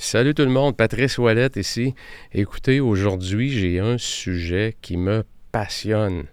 [0.00, 1.92] Salut tout le monde, Patrice Ouellette ici.
[2.32, 6.26] Écoutez, aujourd'hui, j'ai un sujet qui me passionne.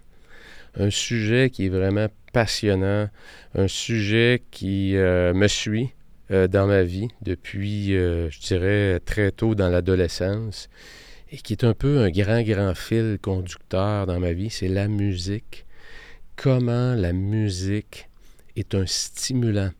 [0.76, 3.10] Un sujet qui est vraiment passionnant,
[3.56, 5.90] un sujet qui euh, me suit
[6.30, 10.68] euh, dans ma vie depuis, euh, je dirais, très tôt dans l'adolescence
[11.32, 14.86] et qui est un peu un grand, grand fil conducteur dans ma vie, c'est la
[14.86, 15.66] musique.
[16.36, 18.08] Comment la musique
[18.54, 19.72] est un stimulant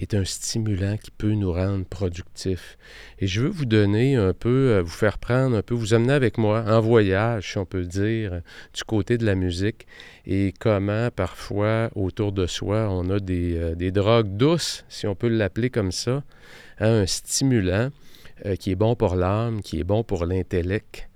[0.00, 2.78] est un stimulant qui peut nous rendre productifs.
[3.18, 6.14] Et je veux vous donner un peu, euh, vous faire prendre un peu, vous amener
[6.14, 8.40] avec moi en voyage, si on peut dire,
[8.74, 9.86] du côté de la musique
[10.26, 15.14] et comment parfois autour de soi on a des, euh, des drogues douces, si on
[15.14, 16.22] peut l'appeler comme ça,
[16.78, 17.90] un stimulant
[18.46, 21.09] euh, qui est bon pour l'âme, qui est bon pour l'intellect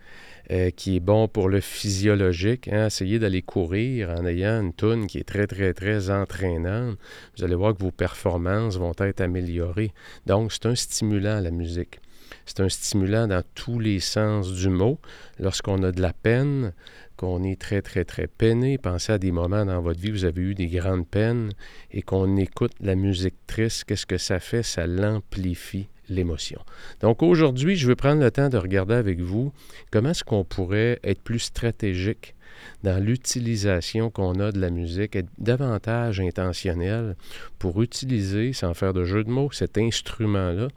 [0.50, 2.68] euh, qui est bon pour le physiologique.
[2.68, 2.86] Hein.
[2.86, 6.98] Essayez d'aller courir en ayant une toune qui est très, très, très entraînante.
[7.36, 9.92] Vous allez voir que vos performances vont être améliorées.
[10.26, 12.00] Donc, c'est un stimulant, la musique.
[12.46, 14.98] C'est un stimulant dans tous les sens du mot.
[15.38, 16.74] Lorsqu'on a de la peine,
[17.16, 20.24] qu'on est très, très, très peiné, pensez à des moments dans votre vie où vous
[20.24, 21.52] avez eu des grandes peines
[21.90, 24.62] et qu'on écoute la musique triste, qu'est-ce que ça fait?
[24.62, 26.60] Ça l'amplifie l'émotion.
[27.00, 29.52] Donc aujourd'hui, je veux prendre le temps de regarder avec vous
[29.90, 32.34] comment est-ce qu'on pourrait être plus stratégique
[32.82, 37.16] dans l'utilisation qu'on a de la musique, être davantage intentionnel
[37.58, 40.68] pour utiliser, sans faire de jeu de mots, cet instrument-là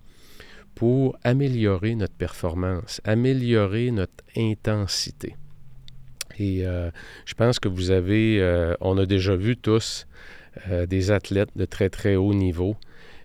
[0.75, 5.35] pour améliorer notre performance, améliorer notre intensité.
[6.37, 6.91] Et euh,
[7.25, 10.05] je pense que vous avez, euh, on a déjà vu tous
[10.69, 12.75] euh, des athlètes de très très haut niveau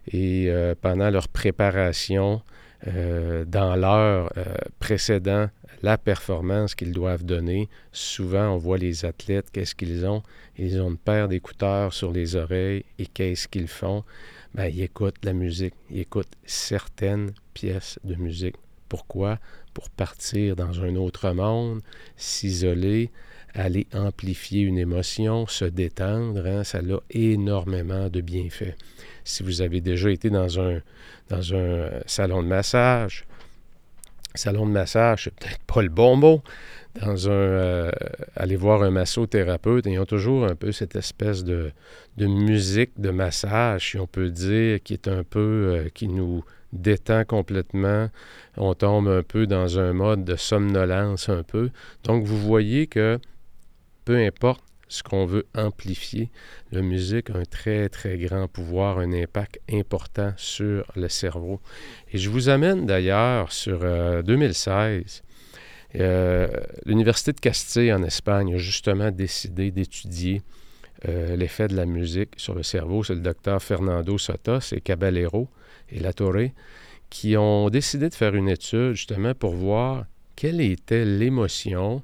[0.08, 2.42] et euh, pendant leur préparation,
[2.88, 4.44] euh, dans l'heure euh,
[4.80, 5.48] précédent
[5.82, 10.22] la performance qu'ils doivent donner, souvent on voit les athlètes, qu'est-ce qu'ils ont?
[10.56, 14.04] Ils ont une paire d'écouteurs sur les oreilles et qu'est-ce qu'ils font?
[14.54, 18.56] Ben, ils écoutent la musique, ils écoutent certaines pièces de musique.
[18.88, 19.38] Pourquoi?
[19.74, 21.80] Pour partir dans un autre monde,
[22.16, 23.10] s'isoler,
[23.54, 28.76] aller amplifier une émotion, se détendre, hein, ça a énormément de bienfaits.
[29.24, 30.80] Si vous avez déjà été dans un,
[31.28, 33.24] dans un salon de massage,
[34.34, 36.42] salon de massage, c'est peut-être pas le bon mot,
[37.00, 37.90] dans un euh,
[38.36, 41.72] aller voir un massothérapeute, ils ont toujours un peu cette espèce de,
[42.18, 46.44] de, musique de massage, si on peut dire, qui est un peu euh, qui nous
[46.72, 48.08] détend complètement.
[48.56, 51.70] On tombe un peu dans un mode de somnolence un peu.
[52.04, 53.18] Donc vous voyez que
[54.04, 56.30] peu importe ce qu'on veut amplifier,
[56.70, 61.60] la musique a un très, très grand pouvoir, un impact important sur le cerveau.
[62.12, 63.80] Et je vous amène d'ailleurs sur
[64.22, 65.22] 2016.
[65.94, 66.48] Euh, euh,
[66.84, 70.42] L'Université de Castille en Espagne a justement décidé d'étudier
[71.08, 73.02] euh, l'effet de la musique sur le cerveau.
[73.02, 75.48] C'est le docteur Fernando Sotos et Caballero
[75.90, 76.50] et Latorre
[77.08, 80.04] qui ont décidé de faire une étude justement pour voir
[80.36, 82.02] quelle était l'émotion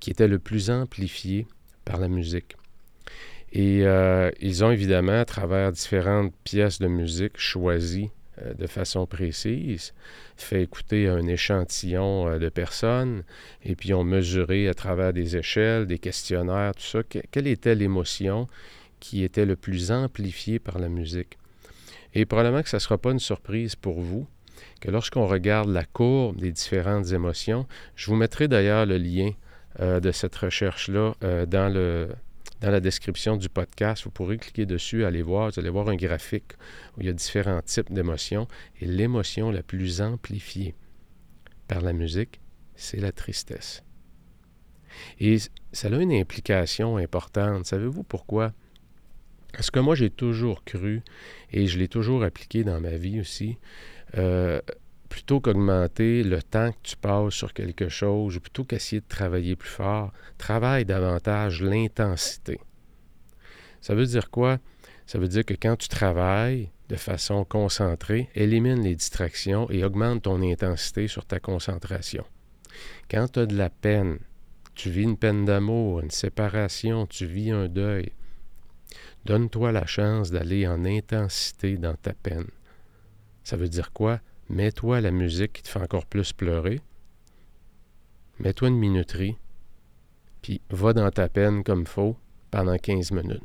[0.00, 1.46] qui était le plus amplifié
[1.84, 2.56] par la musique.
[3.52, 8.10] Et euh, ils ont évidemment, à travers différentes pièces de musique choisies
[8.42, 9.94] euh, de façon précise,
[10.36, 13.22] fait écouter un échantillon euh, de personnes
[13.62, 18.48] et puis ont mesuré à travers des échelles, des questionnaires, tout ça, quelle était l'émotion
[18.98, 21.38] qui était le plus amplifiée par la musique.
[22.12, 24.26] Et probablement que ça ne sera pas une surprise pour vous,
[24.80, 29.30] que lorsqu'on regarde la courbe des différentes émotions, je vous mettrai d'ailleurs le lien
[29.80, 32.08] euh, de cette recherche-là euh, dans, le,
[32.60, 34.04] dans la description du podcast.
[34.04, 36.52] Vous pourrez cliquer dessus, aller voir, vous allez voir un graphique
[36.96, 38.46] où il y a différents types d'émotions.
[38.80, 40.74] Et l'émotion la plus amplifiée
[41.68, 42.40] par la musique,
[42.76, 43.82] c'est la tristesse.
[45.18, 45.38] Et
[45.72, 47.66] ça a une implication importante.
[47.66, 48.52] Savez-vous pourquoi?
[49.52, 51.02] Parce que moi, j'ai toujours cru,
[51.52, 53.58] et je l'ai toujours appliqué dans ma vie aussi,
[54.16, 54.60] euh,
[55.14, 59.54] plutôt qu'augmenter le temps que tu passes sur quelque chose, ou plutôt qu'essayer de travailler
[59.54, 62.58] plus fort, travaille davantage l'intensité.
[63.80, 64.58] Ça veut dire quoi?
[65.06, 70.22] Ça veut dire que quand tu travailles de façon concentrée, élimine les distractions et augmente
[70.22, 72.24] ton intensité sur ta concentration.
[73.08, 74.18] Quand tu as de la peine,
[74.74, 78.10] tu vis une peine d'amour, une séparation, tu vis un deuil,
[79.26, 82.48] donne-toi la chance d'aller en intensité dans ta peine.
[83.44, 84.18] Ça veut dire quoi?
[84.48, 86.80] Mets-toi la musique qui te fait encore plus pleurer.
[88.38, 89.36] Mets-toi une minuterie,
[90.42, 92.16] puis va dans ta peine comme faut
[92.50, 93.42] pendant 15 minutes.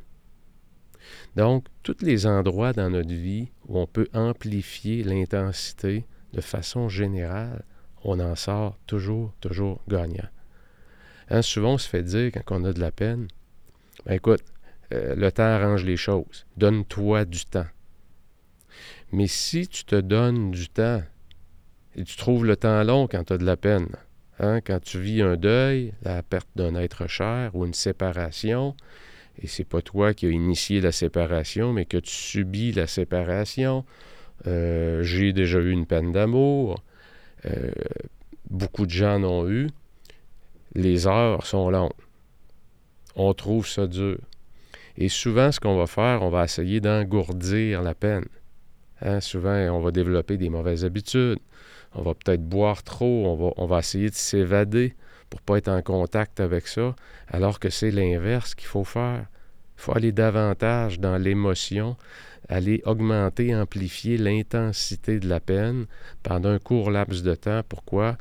[1.36, 7.64] Donc, tous les endroits dans notre vie où on peut amplifier l'intensité de façon générale,
[8.04, 10.28] on en sort toujours, toujours gagnant.
[11.30, 13.28] Hein, souvent, on se fait dire, quand on a de la peine,
[14.06, 14.44] ben écoute,
[14.94, 16.46] euh, le temps arrange les choses.
[16.58, 17.68] Donne-toi du temps.
[19.12, 21.02] Mais si tu te donnes du temps
[21.96, 23.88] et tu trouves le temps long quand tu as de la peine,
[24.40, 28.76] hein, quand tu vis un deuil, la perte d'un être cher ou une séparation,
[29.42, 33.86] et c'est pas toi qui as initié la séparation, mais que tu subis la séparation.
[34.48, 36.84] Euh, j'ai déjà eu une peine d'amour.
[37.46, 37.72] Euh,
[38.50, 39.70] beaucoup de gens l'ont eu.
[40.76, 41.92] Les heures sont longues.
[43.16, 44.18] On trouve ça dur.
[44.98, 48.26] Et souvent, ce qu'on va faire, on va essayer d'engourdir la peine.
[49.02, 51.40] Hein, souvent, on va développer des mauvaises habitudes.
[51.94, 53.26] On va peut-être boire trop.
[53.28, 54.96] On va, on va essayer de s'évader
[55.30, 56.96] pour ne pas être en contact avec ça,
[57.28, 59.28] alors que c'est l'inverse qu'il faut faire.
[59.78, 61.96] Il faut aller davantage dans l'émotion,
[62.50, 65.86] aller augmenter, amplifier l'intensité de la peine
[66.24, 67.62] pendant un court laps de temps.
[67.68, 68.18] Pourquoi?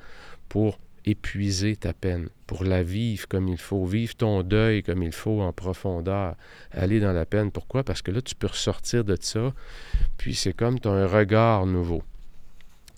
[0.48, 0.78] Pour
[1.08, 5.40] épuiser ta peine, pour la vivre comme il faut, vivre ton deuil comme il faut
[5.40, 6.34] en profondeur,
[6.70, 7.50] aller dans la peine.
[7.50, 7.82] Pourquoi?
[7.84, 9.52] Parce que là, tu peux ressortir de ça,
[10.16, 12.02] puis c'est comme tu as un regard nouveau.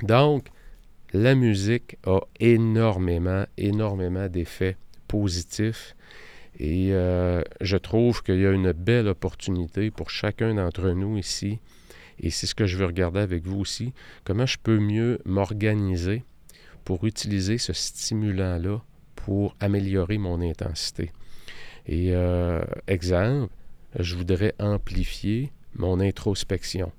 [0.03, 0.49] Donc,
[1.13, 4.77] la musique a énormément, énormément d'effets
[5.09, 5.97] positifs.
[6.59, 11.59] Et euh, je trouve qu'il y a une belle opportunité pour chacun d'entre nous ici.
[12.21, 13.93] Et c'est ce que je veux regarder avec vous aussi.
[14.25, 16.23] Comment je peux mieux m'organiser
[16.85, 18.83] pour utiliser ce stimulant-là
[19.15, 21.13] pour améliorer mon intensité.
[21.87, 23.53] Et euh, exemple,
[23.99, 26.93] je voudrais amplifier mon introspection.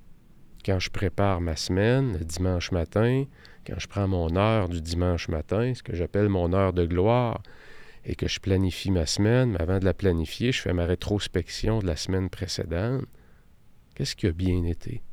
[0.65, 3.25] Quand je prépare ma semaine le dimanche matin,
[3.65, 7.41] quand je prends mon heure du dimanche matin, ce que j'appelle mon heure de gloire,
[8.05, 11.79] et que je planifie ma semaine, mais avant de la planifier, je fais ma rétrospection
[11.79, 13.05] de la semaine précédente.
[13.95, 15.03] Qu'est-ce qui a bien été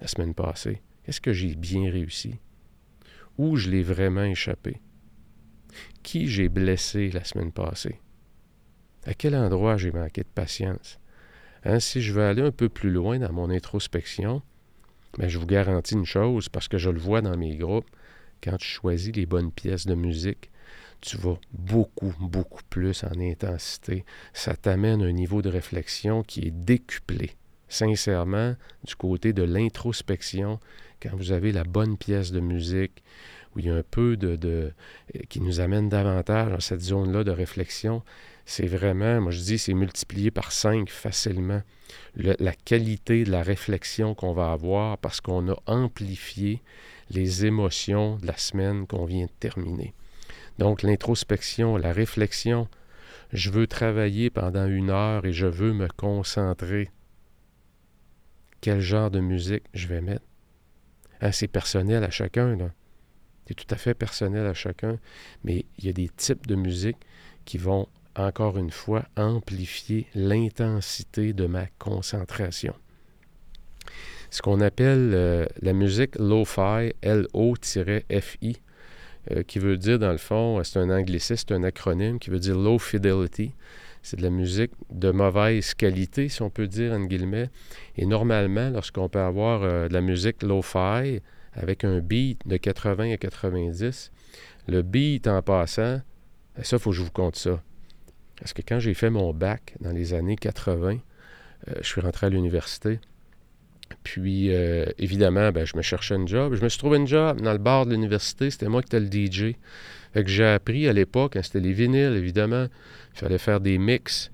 [0.00, 0.82] la semaine passée?
[1.04, 2.40] Qu'est-ce que j'ai bien réussi?
[3.38, 4.80] Où je l'ai vraiment échappé?
[6.02, 7.98] Qui j'ai blessé la semaine passée?
[9.04, 10.98] À quel endroit j'ai manqué de patience?
[11.64, 14.42] Hein, si je veux aller un peu plus loin dans mon introspection,
[15.18, 17.88] ben, je vous garantis une chose, parce que je le vois dans mes groupes,
[18.42, 20.50] quand tu choisis les bonnes pièces de musique,
[21.00, 24.04] tu vas beaucoup, beaucoup plus en intensité.
[24.32, 27.32] Ça t'amène un niveau de réflexion qui est décuplé.
[27.68, 30.60] Sincèrement, du côté de l'introspection,
[31.02, 33.02] quand vous avez la bonne pièce de musique,
[33.54, 34.72] où il y a un peu de,
[35.28, 38.02] qui nous amène davantage dans cette zone-là de réflexion,
[38.44, 41.62] c'est vraiment, moi je dis, c'est multiplié par cinq facilement
[42.16, 46.62] la qualité de la réflexion qu'on va avoir parce qu'on a amplifié
[47.10, 49.94] les émotions de la semaine qu'on vient de terminer.
[50.58, 52.68] Donc l'introspection, la réflexion,
[53.32, 56.90] je veux travailler pendant une heure et je veux me concentrer.
[58.60, 60.24] Quel genre de musique je vais mettre?
[61.30, 62.56] C'est personnel à chacun.
[63.46, 64.98] C'est tout à fait personnel à chacun.
[65.44, 66.96] Mais il y a des types de musique
[67.44, 72.74] qui vont, encore une fois, amplifier l'intensité de ma concentration.
[74.30, 78.56] Ce qu'on appelle euh, la musique lo-fi, L-O-F-I,
[79.30, 82.38] euh, qui veut dire, dans le fond, c'est un anglicisme, c'est un acronyme qui veut
[82.38, 83.52] dire low fidelity.
[84.02, 87.50] C'est de la musique de mauvaise qualité, si on peut dire, en guillemets.
[87.96, 91.20] Et normalement, lorsqu'on peut avoir euh, de la musique lo-fi
[91.54, 94.10] avec un beat de 80 à 90,
[94.68, 96.00] le beat en passant,
[96.56, 97.62] ben ça, il faut que je vous compte ça.
[98.38, 100.98] Parce que quand j'ai fait mon bac dans les années 80,
[101.68, 102.98] euh, je suis rentré à l'université.
[104.02, 106.54] Puis, euh, évidemment, ben, je me cherchais un job.
[106.54, 108.50] Je me suis trouvé un job dans le bar de l'université.
[108.50, 109.54] C'était moi qui étais le DJ.
[110.12, 112.66] Fait que j'ai appris à l'époque, hein, c'était les vinyles, évidemment.
[113.14, 114.30] Il fallait faire des mix.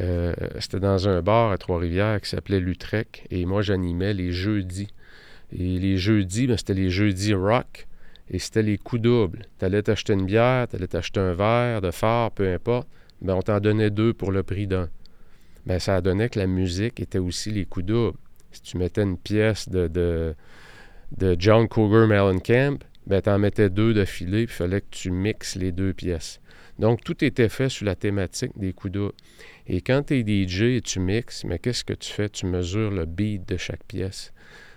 [0.00, 3.26] Euh, c'était dans un bar à Trois-Rivières qui s'appelait Lutrec.
[3.30, 4.88] Et moi, j'animais les jeudis.
[5.52, 7.86] Et les jeudis, ben, c'était les jeudis rock.
[8.30, 9.46] Et c'était les coups doubles.
[9.58, 12.88] Tu allais t'acheter une bière, tu allais t'acheter un verre de phare, peu importe.
[13.20, 14.88] Ben, on t'en donnait deux pour le prix d'un.
[15.66, 18.18] Ben, ça donnait que la musique était aussi les coups doubles
[18.50, 19.88] si tu mettais une pièce de,
[21.16, 24.90] de John Cougar Mellencamp, ben, tu en mettais deux de filet, puis il fallait que
[24.90, 26.40] tu mixes les deux pièces.
[26.78, 28.98] Donc, tout était fait sur la thématique des coups
[29.66, 32.28] Et quand tu es DJ et tu mixes, mais qu'est-ce que tu fais?
[32.28, 34.32] Tu mesures le beat de chaque pièce.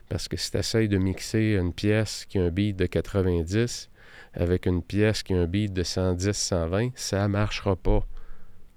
[0.09, 3.89] Parce que si tu essayes de mixer une pièce qui a un beat de 90
[4.33, 8.07] avec une pièce qui a un beat de 110-120, ça ne marchera pas.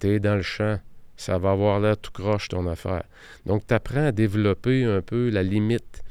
[0.01, 0.81] Tu es dans le champ.
[1.17, 3.05] Ça va avoir l'air tout croche ton affaire.
[3.47, 6.04] Donc, tu apprends à développer un peu la limite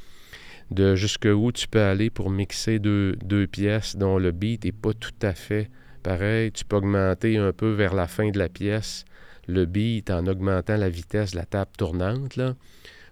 [0.74, 5.12] de jusqu'où tu peux aller pour mixer deux, pièces dont le beat n'est pas tout
[5.22, 5.70] à fait
[6.02, 6.52] pareil.
[6.52, 9.06] Tu peux augmenter un peu vers la fin de la pièce
[9.48, 12.38] le beat en augmentant la vitesse de la table tournante.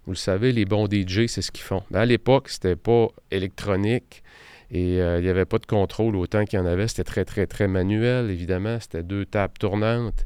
[0.05, 1.83] Vous le savez, les bons DJ, c'est ce qu'ils font.
[1.93, 4.23] À l'époque, c'était pas électronique
[4.71, 6.87] et euh, il n'y avait pas de contrôle autant qu'il y en avait.
[6.87, 8.77] C'était très, très, très manuel, évidemment.
[8.79, 10.25] C'était deux tables tournantes.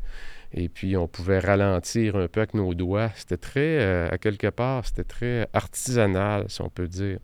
[0.58, 3.12] Et puis, on pouvait ralentir un peu avec nos doigts.
[3.16, 7.20] C'était très, euh, à quelque part, c'était très artisanal, si on peut dire.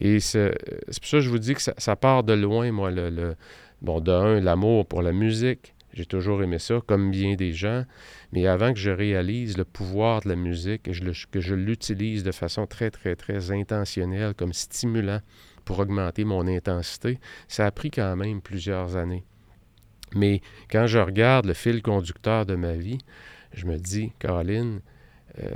[0.00, 0.50] Et c'est
[1.00, 3.36] pour ça que je vous dis que ça, part de loin, moi, le,
[3.82, 5.74] bon, d'un, l'amour pour la musique.
[5.92, 7.84] J'ai toujours aimé ça, comme bien des gens.
[8.32, 10.92] Mais avant que je réalise le pouvoir de la musique, et
[11.30, 15.20] que je l'utilise de façon très, très, très intentionnelle, comme stimulant
[15.64, 19.24] pour augmenter mon intensité, ça a pris quand même plusieurs années.
[20.16, 22.98] Mais quand je regarde le fil conducteur de ma vie,
[23.52, 24.80] je me dis, Caroline,
[25.42, 25.48] euh,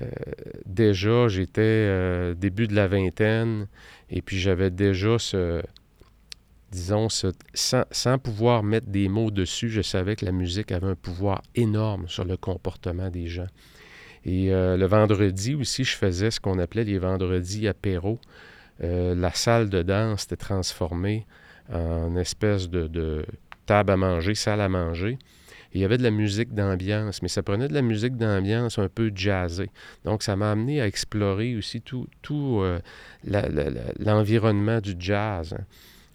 [0.67, 3.67] déjà, j'étais euh, début de la vingtaine,
[4.11, 5.63] et puis j'avais déjà ce,
[6.71, 11.43] disons, sans, pouvoir mettre des mots dessus, je savais que la musique avait un pouvoir
[11.55, 13.49] énorme sur le comportement des gens.
[14.27, 18.19] Et euh, le vendredi aussi, je faisais ce qu'on appelait les vendredis apéro.
[18.81, 21.27] la salle de danse était transformée
[21.73, 23.25] en espèce de
[23.71, 25.17] table à manger, salle à manger.
[25.73, 28.89] il y avait de la musique d'ambiance, mais ça prenait de la musique d'ambiance un
[28.89, 29.71] peu jazzée.
[30.05, 32.81] Donc, ça m'a amené à explorer aussi tout, tout euh,
[34.01, 35.55] l'environnement du jazz.
[35.57, 35.65] Hein.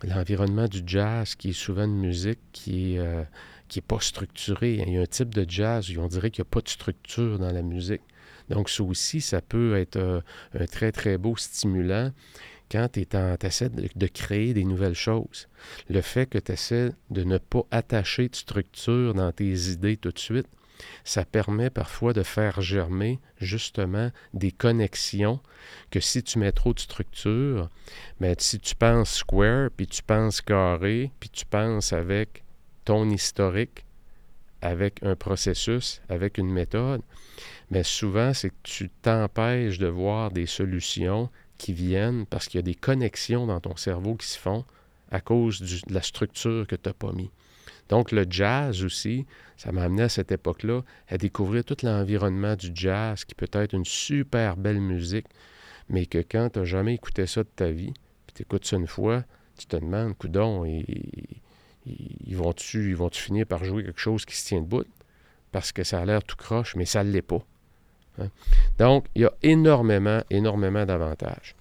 [0.05, 3.23] L'environnement du jazz, qui est souvent une musique qui est, euh,
[3.69, 4.73] qui est pas structurée.
[4.85, 6.67] Il y a un type de jazz où on dirait qu'il n'y a pas de
[6.67, 8.01] structure dans la musique.
[8.49, 10.19] Donc, ça aussi, ça peut être euh,
[10.59, 12.11] un très, très beau stimulant
[12.71, 13.05] quand tu
[13.43, 15.47] essaies de, créer des nouvelles choses.
[15.89, 20.11] Le fait que tu essaies de ne pas attacher de structure dans tes idées tout
[20.11, 20.47] de suite,
[21.03, 25.39] ça permet parfois de faire germer justement des connexions
[25.91, 27.69] que si tu mets trop de structure,
[28.19, 32.43] mais ben, si tu penses square, puis tu penses carré, puis tu penses avec
[32.83, 33.85] ton historique,
[34.61, 37.01] avec un processus, avec une méthode,
[37.69, 42.57] mais ben, souvent c'est que tu t'empêches de voir des solutions qui viennent parce qu'il
[42.57, 44.65] y a des connexions dans ton cerveau qui se font
[45.11, 47.29] à cause de la structure que tu n'as pas mis.
[47.89, 49.25] Donc le jazz aussi,
[49.57, 53.73] ça m'a amené à cette époque-là à découvrir tout l'environnement du jazz, qui peut être
[53.73, 55.27] une super belle musique,
[55.89, 57.93] mais que quand tu n'as jamais écouté ça de ta vie,
[58.25, 59.23] puis tu écoutes ça une fois,
[59.57, 61.41] tu te demandes, coudon, ils,
[61.85, 64.85] ils vont-tu vont finir par jouer quelque chose qui se tient debout?
[65.51, 67.45] Parce que ça a l'air tout croche, mais ça ne l'est pas.
[68.19, 68.29] Hein?
[68.77, 71.55] Donc, il y a énormément, énormément d'avantages.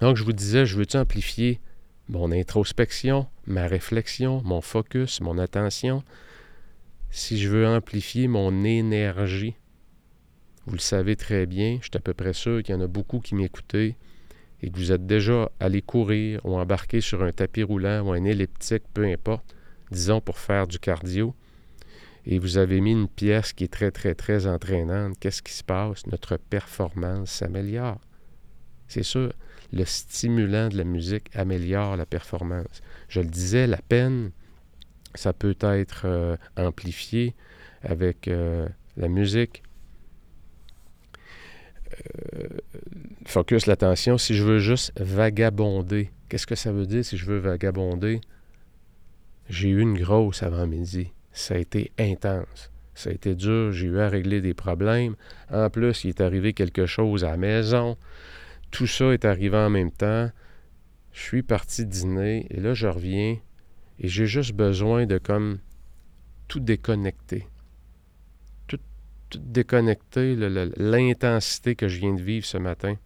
[0.00, 1.60] Donc, je vous disais, je veux-tu amplifier
[2.08, 6.02] mon introspection, ma réflexion, mon focus, mon attention?
[7.10, 9.54] Si je veux amplifier mon énergie,
[10.66, 12.86] vous le savez très bien, je suis à peu près sûr qu'il y en a
[12.86, 13.96] beaucoup qui m'écoutaient
[14.62, 18.24] et que vous êtes déjà allé courir ou embarqué sur un tapis roulant ou un
[18.24, 19.54] elliptique, peu importe,
[19.90, 21.34] disons pour faire du cardio
[22.24, 25.64] et vous avez mis une pièce qui est très, très, très entraînante, qu'est-ce qui se
[25.64, 26.06] passe?
[26.06, 28.00] Notre performance s'améliore.
[28.86, 29.32] C'est sûr,
[29.72, 32.80] le stimulant de la musique améliore la performance.
[33.08, 34.30] Je le disais, la peine,
[35.14, 37.34] ça peut être euh, amplifié
[37.82, 39.62] avec euh, la musique.
[42.34, 42.46] Euh,
[43.26, 44.16] focus l'attention.
[44.16, 48.20] Si je veux juste vagabonder, qu'est-ce que ça veut dire si je veux vagabonder?
[49.48, 52.70] J'ai eu une grosse avant-midi ça a été intense.
[52.94, 55.16] Ça a été dur, j'ai eu à régler des problèmes.
[55.50, 57.96] En plus, il est arrivé quelque chose à la maison.
[58.70, 60.30] Tout ça est arrivé en même temps.
[61.12, 63.38] Je suis parti dîner et là, je reviens
[63.98, 65.58] et j'ai juste besoin de comme
[66.48, 67.46] tout déconnecter.
[68.66, 68.78] Tout,
[69.30, 70.36] tout déconnecter,
[70.76, 72.96] l'intensité que je viens de vivre ce matin.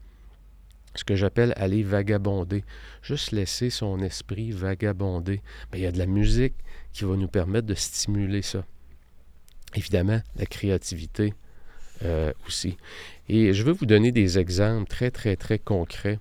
[0.97, 2.65] Ce que j'appelle aller vagabonder.
[3.03, 5.43] Juste laisser son esprit vagabonder.
[5.75, 6.55] Il y a de la musique,
[6.93, 8.65] qui va nous permettre de stimuler ça.
[9.75, 11.35] Évidemment, la créativité
[12.05, 12.77] euh, aussi.
[13.29, 16.19] Et je veux vous donner des exemples très, très, très concrets.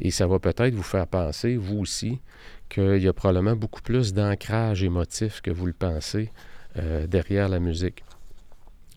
[0.00, 2.20] Et ça va peut-être vous faire penser, vous aussi,
[2.68, 6.30] qu'il y a probablement beaucoup plus d'ancrage émotif que vous le pensez
[6.76, 8.04] euh, derrière la musique.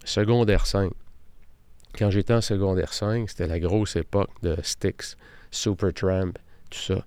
[0.04, 0.92] Secondaire 5.
[1.98, 5.18] Quand j'étais en secondaire 5, c'était la grosse époque de Styx,
[5.52, 6.34] Supertramp,
[6.70, 7.06] tout ça.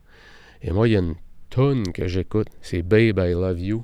[0.63, 1.17] Et moi, il y a une
[1.51, 3.83] tonne que j'écoute, c'est Babe, I Love You.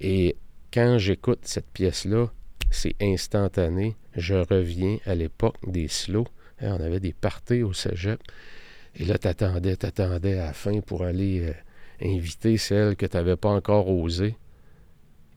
[0.00, 0.36] Et
[0.72, 2.26] quand j'écoute cette pièce-là,
[2.70, 3.96] c'est instantané.
[4.16, 6.26] Je reviens à l'époque des slows.
[6.60, 8.20] Hein, on avait des parties au cégep.
[8.96, 11.52] Et là, t'attendais, t'attendais à la fin pour aller euh,
[12.02, 14.36] inviter celle que tu n'avais pas encore osé.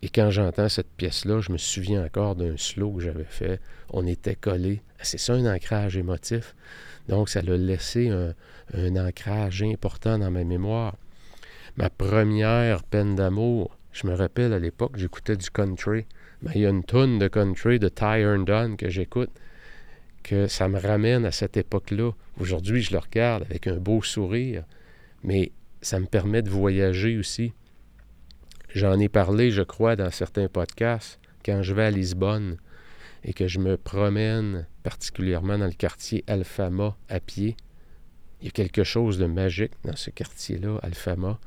[0.03, 3.61] Et quand j'entends cette pièce-là, je me souviens encore d'un slow que j'avais fait.
[3.89, 4.81] On était collés.
[5.01, 6.55] C'est ça un ancrage émotif.
[7.07, 10.97] Donc, ça l'a laissé un, ancrage important dans ma mémoire.
[11.77, 16.05] Ma première peine d'amour, je me rappelle à l'époque, j'écoutais du country.
[16.41, 19.31] Mais il y a une tonne de country de Ty Herndon que j'écoute,
[20.21, 22.11] que ça me ramène à cette époque-là.
[22.41, 24.65] Aujourd'hui, je le regarde avec un beau sourire,
[25.23, 27.53] mais ça me permet de voyager aussi.
[28.73, 32.57] J'en ai parlé, je crois, dans certains podcasts, quand je vais à Lisbonne
[33.23, 37.55] et que je me promène particulièrement dans le quartier Alfama à pied.
[38.41, 41.39] Il y a quelque chose de magique dans ce quartier-là, Alfama.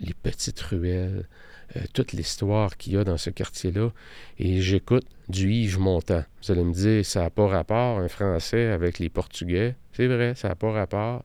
[0.00, 1.28] Les petites ruelles,
[1.76, 3.92] euh, toute l'histoire qu'il y a dans ce quartier-là.
[4.38, 6.24] Et j'écoute du Yves Montand.
[6.42, 9.76] Vous allez me dire, ça n'a pas rapport, un Français avec les Portugais.
[9.92, 11.24] C'est vrai, ça n'a pas rapport.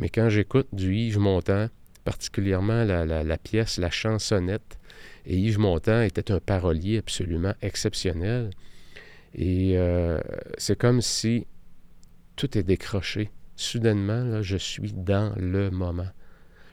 [0.00, 1.68] Mais quand j'écoute du Yves Montand,
[2.04, 4.78] particulièrement la, pièce La chansonnette.
[5.26, 8.50] Et Yves Montand était un parolier absolument exceptionnel.
[9.34, 10.20] Et euh,
[10.58, 11.46] c'est comme si
[12.36, 13.30] tout est décroché.
[13.56, 16.08] Soudainement, je suis dans le moment.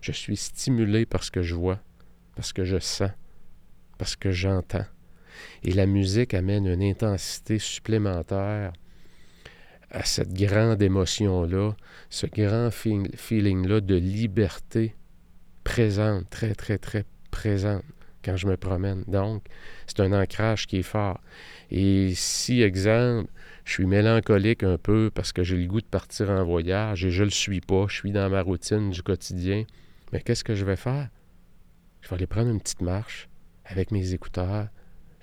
[0.01, 1.79] Je suis stimulé par ce que je vois,
[2.35, 3.11] parce que je sens,
[3.97, 4.85] parce que j'entends.
[5.63, 8.73] Et la musique amène une intensité supplémentaire
[9.91, 11.75] à cette grande émotion-là,
[12.09, 14.95] ce grand feeling-là de liberté
[15.63, 17.83] présente, très, très, très présente
[18.23, 19.03] quand je me promène.
[19.07, 19.43] Donc,
[19.87, 21.19] c'est un ancrage qui est fort.
[21.69, 23.29] Et si, exemple,
[23.65, 27.11] je suis mélancolique un peu parce que j'ai le goût de partir en voyage et
[27.11, 29.65] je ne le suis pas, je suis dans ma routine du quotidien,
[30.11, 31.09] mais qu'est-ce que je vais faire?
[32.01, 33.29] Je vais aller prendre une petite marche
[33.65, 34.67] avec mes écouteurs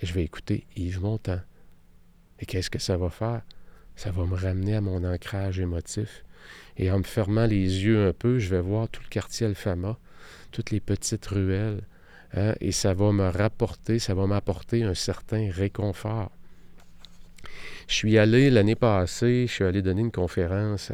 [0.01, 1.41] et je vais écouter Yves Montand.
[2.41, 3.43] Et qu'est-ce que ça va faire?
[3.97, 6.25] Ça va me ramener à mon ancrage émotif.
[6.77, 9.99] Et en me fermant les yeux un peu, je vais voir tout le quartier Alfama
[10.51, 11.83] toutes les petites ruelles.
[12.35, 16.31] Hein, et ça va me rapporter, ça va m'apporter un certain réconfort.
[17.87, 20.93] Je suis allé l'année passée, je suis allé donner une conférence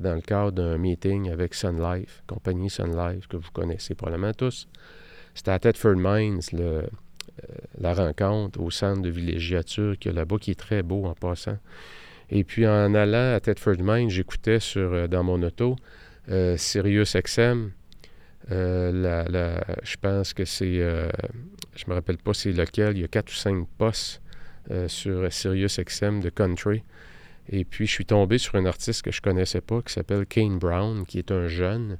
[0.00, 4.32] dans le cadre d'un meeting avec Sun Life, compagnie Sun Life, que vous connaissez probablement
[4.32, 4.66] tous.
[5.34, 6.86] C'était à Thetford Mines, euh,
[7.78, 11.14] la rencontre au centre de villégiature qu'il y a là-bas, qui est très beau en
[11.14, 11.58] passant.
[12.30, 15.76] Et puis en allant à Thetford Mines, j'écoutais sur euh, dans mon auto
[16.30, 17.70] euh, Sirius XM,
[18.50, 21.08] euh, je pense que c'est, euh,
[21.76, 24.20] je me rappelle pas c'est lequel, il y a quatre ou cinq postes
[24.70, 26.82] euh, sur Sirius XM de country.
[27.48, 30.58] Et puis je suis tombé sur un artiste que je connaissais pas qui s'appelle Kane
[30.58, 31.98] Brown, qui est un jeune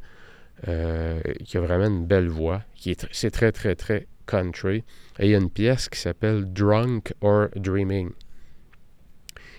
[1.45, 4.83] qui a vraiment une belle voix, qui est c'est très très très country.
[5.19, 8.13] Et il y a une pièce qui s'appelle Drunk or Dreaming.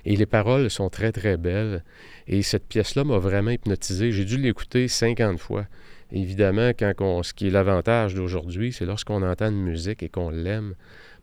[0.06, 1.84] Et les paroles sont très très belles.
[2.28, 4.12] Et cette pièce-là m'a vraiment hypnotisé.
[4.12, 5.66] J'ai dû l'écouter 50 fois.
[6.12, 10.76] Évidemment, quand ce qui est l'avantage d'aujourd'hui, c'est lorsqu'on entend une musique et qu'on l'aime,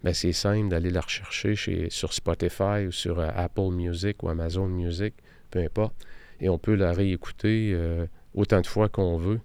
[0.02, 1.54] ben c'est simple d'aller la rechercher
[1.88, 5.14] sur Spotify ou sur euh, Apple Music ou Amazon Music,
[5.52, 5.94] peu importe,
[6.40, 9.40] et on peut la réécouter euh, autant de fois qu'on veut,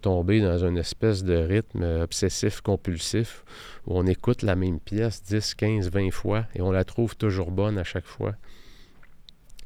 [0.00, 3.42] tomber dans une espèce de rythme obsessif-compulsif
[3.86, 7.50] où on écoute la même pièce 10, 15, 20 fois et on la trouve toujours
[7.50, 8.36] bonne à chaque fois.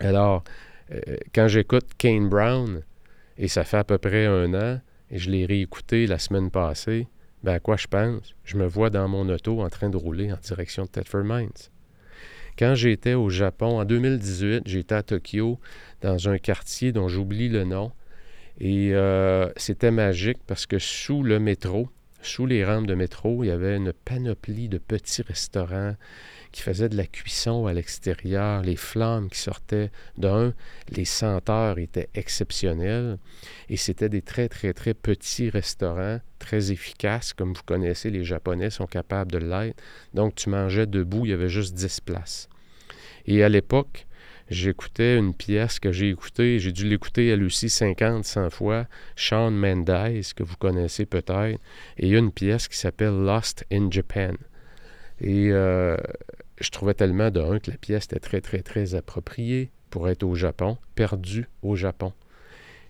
[0.00, 0.44] Alors,
[0.92, 2.82] euh, quand j'écoute Kane Brown,
[3.38, 4.80] et ça fait à peu près un an,
[5.11, 7.06] et je l'ai réécouté la semaine passée,
[7.42, 8.35] ben quoi je pense?
[8.44, 11.50] Je me vois dans mon auto en train de rouler en direction de Thetford Mines.
[12.59, 15.61] Quand j'étais au Japon, en 2018, j'étais à Tokyo,
[16.00, 17.92] dans un quartier dont j'oublie le nom,
[18.59, 21.88] et euh, c'était magique parce que sous le métro,
[22.22, 25.94] sous les rampes de métro, il y avait une panoplie de petits restaurants,
[26.52, 30.54] qui faisait de la cuisson à l'extérieur, les flammes qui sortaient d'un,
[30.90, 33.18] les senteurs étaient exceptionnelles
[33.68, 38.70] et c'était des très très très petits restaurants, très efficaces, comme vous connaissez, les Japonais
[38.70, 39.82] sont capables de l'être.
[40.14, 42.48] Donc tu mangeais debout, il y avait juste 10 places.
[43.26, 44.06] Et à l'époque,
[44.48, 49.50] j'écoutais une pièce que j'ai écoutée, j'ai dû l'écouter elle aussi 50, 100 fois, Sean
[49.50, 51.61] Mendes, que vous connaissez peut-être,
[51.98, 54.35] et une pièce qui s'appelle Lost in Japan.
[55.20, 55.96] Et euh,
[56.61, 60.35] je trouvais tellement d'un que la pièce était très, très, très appropriée pour être au
[60.35, 62.12] Japon, perdue au Japon.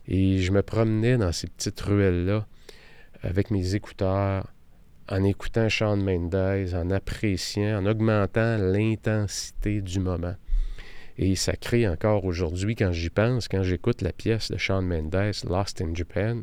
[0.08, 2.46] Et je me promenais dans ces petites ruelles-là
[3.22, 4.52] avec mes écouteurs,
[5.08, 6.34] en écoutant Sean Mendes,
[6.74, 10.34] en appréciant, en augmentant l'intensité du moment.
[11.18, 15.32] Et ça crée encore aujourd'hui, quand j'y pense, quand j'écoute la pièce de Sean Mendes,
[15.48, 16.42] Lost in Japan,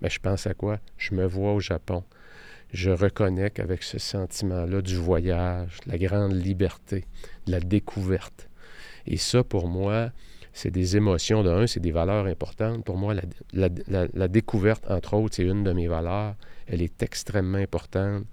[0.00, 0.80] Mais je pense à quoi?
[0.96, 2.04] Je me vois au Japon.
[2.74, 7.04] Je reconnecte avec ce sentiment-là du voyage, de la grande liberté,
[7.46, 8.48] de la découverte.
[9.06, 10.10] Et ça, pour moi,
[10.52, 11.44] c'est des émotions.
[11.44, 12.84] De c'est des valeurs importantes.
[12.84, 13.14] Pour moi,
[13.52, 16.34] la, découverte, entre autres, c'est une de mes valeurs.
[16.66, 18.24] Elle est extrêmement importante.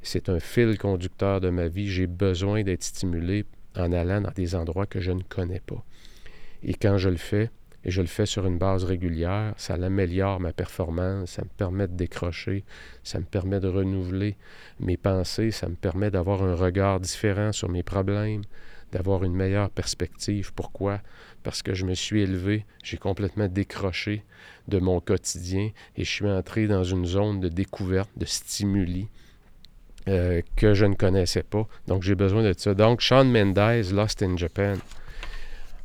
[0.00, 1.88] C'est un fil conducteur de ma vie.
[1.88, 5.84] J'ai besoin d'être stimulé en allant dans des endroits que je ne connais pas.
[6.62, 7.50] Et quand je le fais,
[7.88, 11.88] et je le fais sur une base régulière, ça améliore ma performance, ça me permet
[11.88, 12.66] de décrocher,
[13.02, 14.36] ça me permet de renouveler
[14.78, 18.42] mes pensées, ça me permet d'avoir un regard différent sur mes problèmes,
[18.92, 20.52] d'avoir une meilleure perspective.
[20.52, 21.00] Pourquoi?
[21.42, 24.22] Parce que je me suis élevé, j'ai complètement décroché
[24.68, 29.08] de mon quotidien et je suis entré dans une zone de découverte, de stimuli
[30.08, 31.66] euh, que je ne connaissais pas.
[31.86, 32.74] Donc j'ai besoin de ça.
[32.74, 34.74] Donc Sean Mendes, Lost in Japan.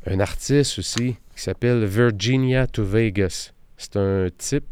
[0.06, 3.52] Un artiste aussi qui s'appelle Virginia to Vegas.
[3.76, 4.64] C'est un type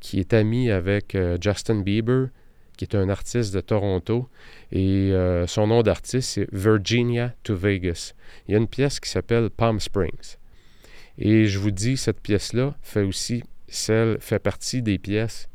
[0.00, 2.28] qui est ami avec euh, Justin Bieber,
[2.76, 4.28] qui est un artiste de Toronto.
[4.72, 8.14] Et euh, son nom d'artiste, c'est Virginia to Vegas.
[8.46, 10.36] Il y a une pièce qui s'appelle Palm Springs.
[11.18, 15.48] Et je vous dis, cette pièce-là fait aussi celle, fait partie des pièces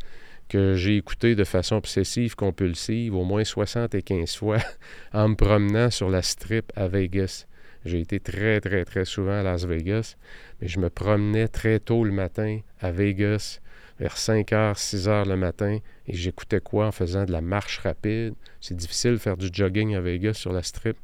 [0.49, 4.57] que j'ai écoutées de façon obsessive, compulsive, au moins 75 fois,
[5.13, 7.47] en me promenant sur la strip à Vegas.
[7.85, 10.15] J'ai été très, très, très souvent à Las Vegas,
[10.61, 13.59] mais je me promenais très tôt le matin à Vegas,
[13.99, 17.79] vers 5 h, 6 h le matin, et j'écoutais quoi en faisant de la marche
[17.79, 18.33] rapide?
[18.61, 20.97] C'est difficile de faire du jogging à Vegas sur la strip,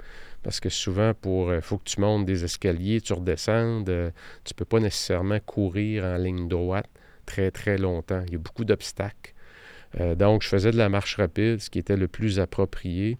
[0.43, 4.11] parce que souvent, pour euh, faut que tu montes des escaliers, tu redescendes, euh,
[4.45, 6.89] tu peux pas nécessairement courir en ligne droite
[7.25, 8.23] très, très longtemps.
[8.27, 9.33] Il y a beaucoup d'obstacles.
[9.99, 13.17] Euh, donc, je faisais de la marche rapide, ce qui était le plus approprié.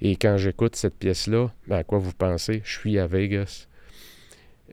[0.00, 2.62] Et quand j'écoute cette pièce-là, ben, à quoi vous pensez?
[2.64, 3.68] Je suis à Vegas.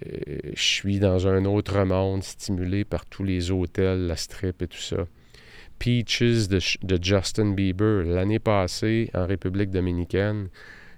[0.05, 4.67] Euh, je suis dans un autre monde, stimulé par tous les hôtels, la strip et
[4.67, 5.05] tout ça.
[5.79, 8.03] Peaches de, Justin Bieber.
[8.05, 10.49] L'année passée, en République dominicaine,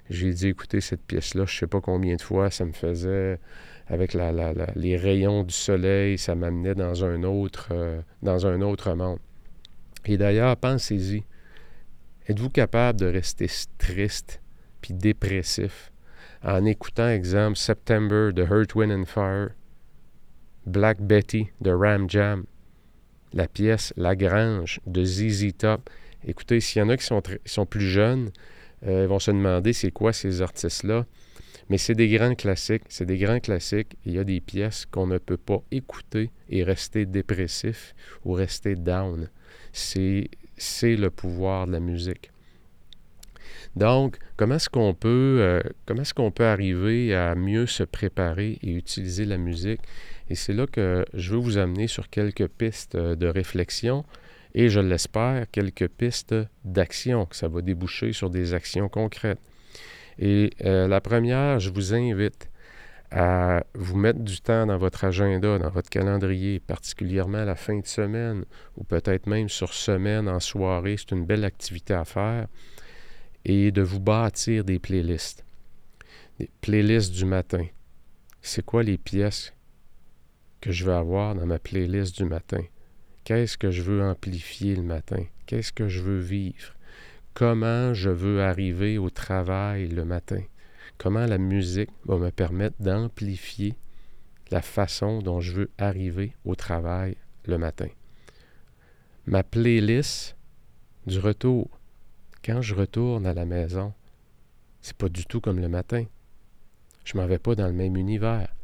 [0.10, 3.40] j'ai dit écouter cette pièce-là, je ne sais pas combien de fois, ça me faisait,
[3.88, 4.14] avec
[4.76, 9.20] les rayons du soleil, ça m'amenait dans un autre, euh, dans un autre monde.
[10.06, 11.24] Et d'ailleurs, pensez-y,
[12.28, 14.42] Êtes-vous capable de rester triste
[14.82, 15.92] puis dépressif
[16.44, 19.50] en écoutant, exemple, September de Hurt, Wind and Fire,
[20.66, 22.46] Black Betty de Ram Jam,
[23.34, 25.90] la pièce La Grange de ZZ Top?
[26.26, 28.32] Écoutez, s'il y en a qui sont, plus jeunes,
[28.86, 31.06] euh, ils vont se demander c'est quoi ces artistes-là.
[31.70, 33.96] Mais c'est des grands classiques, c'est des grands classiques.
[34.06, 38.76] Il y a des pièces qu'on ne peut pas écouter et rester dépressif ou rester
[38.76, 39.30] down.
[39.72, 40.30] C'est
[40.64, 42.32] c'est le pouvoir de la musique.
[43.76, 48.60] Donc, comment est-ce qu'on peut, euh, comment est-ce qu'on peut arriver à mieux se préparer
[48.62, 49.82] et utiliser la musique?
[50.30, 54.06] Et c'est là que je veux vous amener sur quelques pistes de réflexion
[54.56, 59.40] et, je l'espère, quelques pistes d'action, que ça va déboucher sur des actions concrètes.
[60.20, 62.50] Et euh, la première, je vous invite
[63.16, 67.86] à vous mettre du temps dans votre agenda, dans votre calendrier, particulièrement la fin de
[67.86, 68.44] semaine
[68.76, 70.96] ou peut-être même sur semaine en soirée.
[70.98, 72.48] C'est une belle activité à faire.
[73.46, 75.46] Et de vous bâtir des playlists.
[76.40, 77.68] Des playlists du matin.
[78.42, 79.54] C'est quoi les pièces
[80.60, 82.64] que je veux avoir dans ma playlist du matin?
[83.26, 85.24] Qu'est-ce que je veux amplifier le matin?
[85.46, 86.74] Qu'est-ce que je veux vivre?
[87.36, 90.42] Comment je veux arriver au travail le matin?
[91.04, 93.76] Comment la musique va me permettre d'amplifier
[94.52, 97.90] la façon dont je veux arriver au travail le matin.
[99.26, 100.38] Ma playlist
[101.06, 101.78] du retour,
[102.42, 103.94] quand je retourne à la maison,
[104.80, 106.06] c'est pas du tout comme le matin.
[107.04, 108.56] Je m'en vais pas dans le même univers.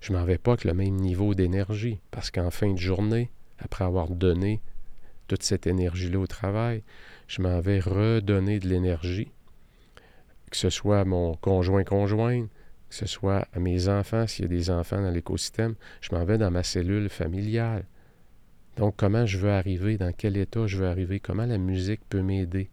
[0.00, 3.84] Je m'en vais pas avec le même niveau d'énergie parce qu'en fin de journée, après
[3.84, 4.62] avoir donné
[5.26, 6.84] toute cette énergie-là au travail,
[7.26, 9.32] je m'en vais redonner de l'énergie
[10.54, 12.48] que ce soit mon conjoint-conjointe,
[12.88, 16.24] que ce soit à mes enfants, s'il y a des enfants dans l'écosystème, je m'en
[16.24, 17.86] vais dans ma cellule familiale.
[18.76, 22.22] Donc, comment je veux arriver, dans quel état je veux arriver, comment la musique peut
[22.22, 22.70] m'aider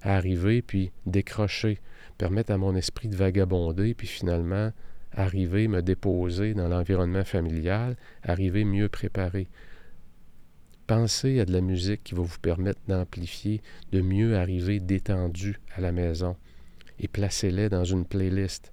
[0.00, 1.78] à arriver, puis décrocher,
[2.18, 4.72] permettre à mon esprit de vagabonder, puis finalement
[5.12, 9.46] arriver, me déposer dans l'environnement familial, arriver mieux préparé.
[10.88, 15.80] Pensez à de la musique qui va vous permettre d'amplifier, de mieux arriver détendu à
[15.80, 16.36] la maison
[16.98, 18.72] et placez-les dans une playlist.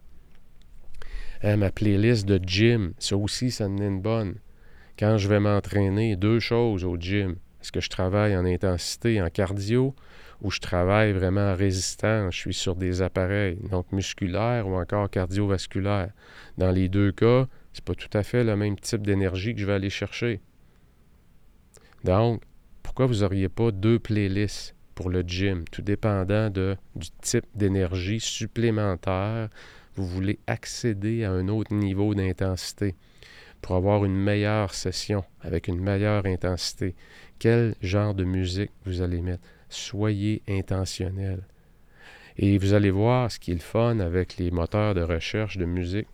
[1.41, 4.35] Hein, ma playlist de gym, ça aussi, ça en est une bonne.
[4.97, 7.37] Quand je vais m'entraîner, deux choses au gym.
[7.61, 9.95] Est-ce que je travaille en intensité, en cardio,
[10.41, 15.09] ou je travaille vraiment en résistance, je suis sur des appareils, donc musculaires ou encore
[15.09, 16.11] cardiovasculaires.
[16.57, 19.65] Dans les deux cas, c'est pas tout à fait le même type d'énergie que je
[19.65, 20.41] vais aller chercher.
[22.03, 22.41] Donc,
[22.81, 24.75] Pourquoi vous n'auriez pas deux playlists?
[24.99, 29.47] Pour le gym, tout dépendant de, du type d'énergie supplémentaire
[29.95, 32.95] vous voulez accéder à un autre niveau d'intensité
[33.61, 36.95] pour avoir une meilleure session avec une meilleure intensité.
[37.39, 39.43] Quel genre de musique vous allez mettre?
[39.69, 41.43] Soyez intentionnel.
[42.35, 45.65] Et vous allez voir ce qui est le fun avec les moteurs de recherche de
[45.65, 46.07] musique,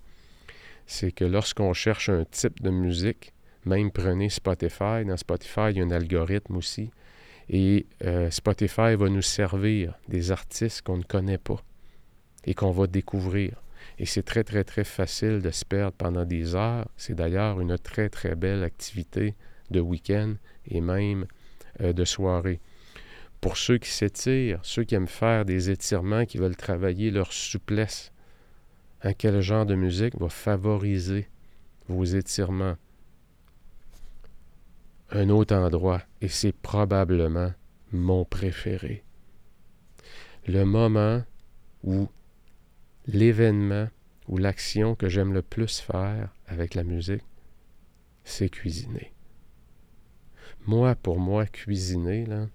[0.85, 3.33] c'est que lorsqu'on cherche un type de musique,
[3.65, 6.91] même prenez Spotify, dans Spotify, il y a un algorithme aussi,
[7.49, 11.61] et euh, Spotify va nous servir des artistes qu'on ne connaît pas
[12.45, 13.61] et qu'on va découvrir.
[13.99, 16.87] Et c'est très, très, très facile de se perdre pendant des heures.
[16.97, 19.35] C'est d'ailleurs une très, très belle activité
[19.71, 20.35] de week-end
[20.67, 21.25] et même
[21.81, 22.59] euh, de soirée.
[23.41, 28.11] Pour ceux qui s'étirent, ceux qui aiment faire des étirements, qui veulent travailler leur souplesse,
[29.03, 31.27] hein, quel genre de musique va favoriser
[31.87, 32.75] vos étirements?
[35.15, 37.53] Un autre endroit, et c'est probablement
[37.93, 39.05] mon préféré.
[40.45, 41.23] Le moment
[41.83, 42.09] où
[43.07, 43.87] l'événement
[44.27, 47.23] ou l'action que j'aime le plus faire avec la musique,
[48.25, 49.13] c'est cuisiner.
[50.67, 52.49] Moi, pour moi, cuisiner, là,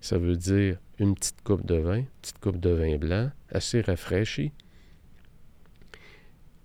[0.00, 4.52] ça veut dire une petite coupe de vin, petite coupe de vin blanc, assez rafraîchi,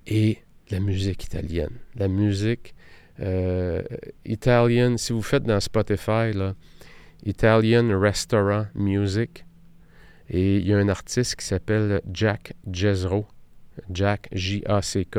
[0.06, 0.38] et
[0.70, 1.80] la musique italienne.
[1.96, 2.76] La musique
[3.20, 3.82] euh,
[4.26, 6.56] italienne, si vous faites dans Spotify, là,
[7.26, 9.46] Italian Restaurant Music,
[10.30, 13.26] et il y a un artiste qui s'appelle Jack Jezro.
[13.92, 15.18] Jack, J-A-C-K.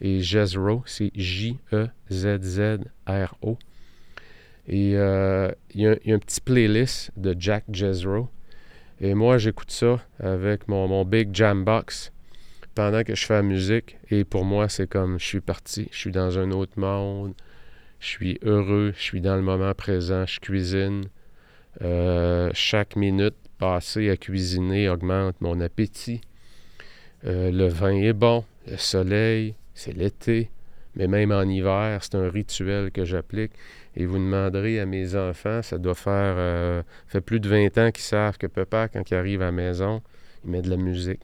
[0.00, 1.98] Et Jezro, c'est J-E-Z-Z-R-O.
[4.66, 8.30] Et euh, il, y a, un petit playlist de Jack Jezro.
[9.00, 12.13] Et moi, j'écoute ça avec mon, mon Big Jam Box
[12.74, 13.96] pendant que je fais la musique.
[14.10, 15.88] Et pour moi, c'est comme je suis parti.
[15.90, 17.34] Je suis dans un autre monde.
[18.00, 18.92] Je suis heureux.
[18.96, 20.26] Je suis dans le moment présent.
[20.26, 21.04] Je cuisine.
[21.82, 26.20] Euh, chaque minute passer à cuisiner augmente mon appétit.
[27.26, 30.50] Euh, le vin est bon, le soleil, c'est l'été,
[30.94, 33.52] mais même en hiver, c'est un rituel que j'applique.
[33.96, 36.82] Et vous demanderez à mes enfants, ça doit faire euh,
[37.24, 40.02] plus de 20 ans qu'ils savent que papa, quand il arrive à la maison,
[40.44, 41.20] il met de la musique.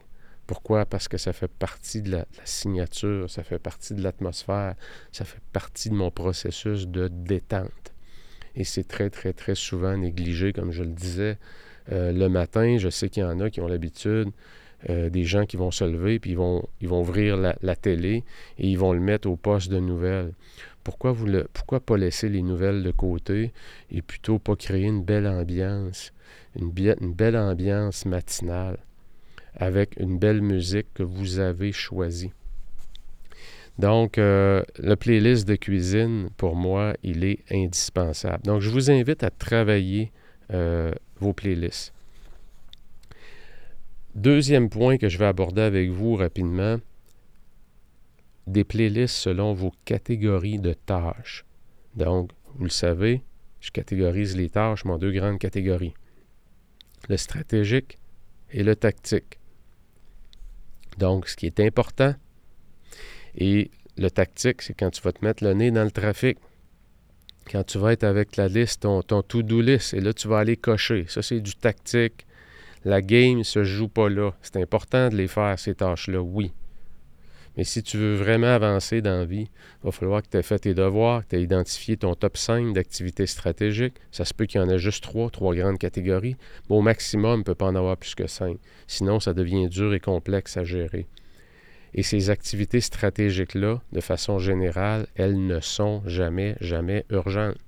[0.51, 0.85] Pourquoi?
[0.85, 4.75] Parce que ça fait partie de la signature, ça fait partie de l'atmosphère,
[5.13, 7.95] ça fait partie de mon processus de détente.
[8.57, 11.39] Et c'est très, très, très souvent négligé, comme je le disais.
[11.93, 14.31] Euh, le matin, je sais qu'il y en a qui ont l'habitude,
[14.89, 18.25] euh, des gens qui vont se lever, puis ils vont, ouvrir la, télé
[18.59, 20.33] et ils vont le mettre au poste de nouvelles.
[20.83, 23.53] Pourquoi, vous pourquoi pas laisser les nouvelles de côté
[23.93, 26.13] et plutôt pas créer une belle ambiance,
[26.57, 28.79] une belle ambiance matinale?
[29.57, 32.33] Avec une belle musique que vous avez choisie?
[33.79, 38.43] Donc, euh, le playlist de cuisine, pour moi, il est indispensable.
[38.45, 40.13] Donc, je vous invite à travailler
[41.21, 41.93] vos playlists.
[44.17, 46.79] Deuxième point que je vais aborder avec vous rapidement,
[48.47, 51.45] des playlists selon vos catégories de tâches.
[51.95, 53.23] Donc, vous le savez,
[53.61, 55.95] je catégorise les tâches en deux grandes catégories.
[57.09, 57.99] Le stratégique
[58.51, 59.40] et le tactique.
[61.01, 62.15] Donc, ce qui est important,
[63.37, 66.39] et le tactique, c'est quand tu vas te mettre le nez dans le trafic
[67.51, 70.39] quand tu vas être avec la liste, ton, ton to-do list, et là, tu vas
[70.39, 71.07] aller cocher.
[71.09, 72.25] Ça, c'est du tactique.
[72.85, 74.31] La game ne se joue pas là.
[74.41, 76.53] C'est important de les faire, ces tâches-là, oui.
[77.57, 79.49] Mais si tu veux vraiment avancer dans la vie,
[79.83, 82.37] il va falloir que tu aies fait tes devoirs, que tu aies identifié ton top
[82.37, 83.97] 5 d'activités stratégiques.
[84.13, 86.37] Ça se peut qu'il y en ait juste trois, trois grandes catégories.
[86.69, 88.59] Mais au maximum, il ne peut pas en avoir plus que cinq.
[88.87, 91.07] Sinon, ça devient dur et complexe à gérer.
[91.93, 97.59] Et ces activités stratégiques-là, de façon générale, elles ne sont jamais, jamais urgentes.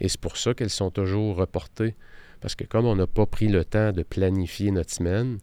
[0.00, 1.94] Et c'est pour ça qu'elles sont toujours reportées.
[2.40, 5.38] Parce que comme on n'a pas pris le temps de planifier notre semaine,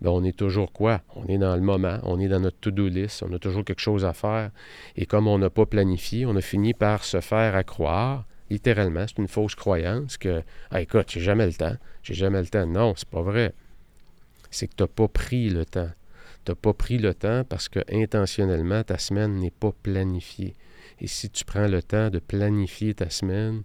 [0.00, 1.02] bien on est toujours quoi?
[1.14, 3.80] On est dans le moment, on est dans notre to-do list, on a toujours quelque
[3.80, 4.50] chose à faire.
[4.96, 9.04] Et comme on n'a pas planifié, on a fini par se faire à croire, littéralement,
[9.06, 12.66] c'est une fausse croyance que, ah, écoute, j'ai jamais le temps, j'ai jamais le temps.
[12.66, 13.54] Non, c'est pas vrai.
[14.50, 15.90] C'est que tu n'as pas pris le temps
[16.44, 20.56] tu n'as pas pris le temps parce que intentionnellement, ta semaine n'est pas planifiée.
[21.00, 23.62] Et si tu prends le temps de planifier ta semaine,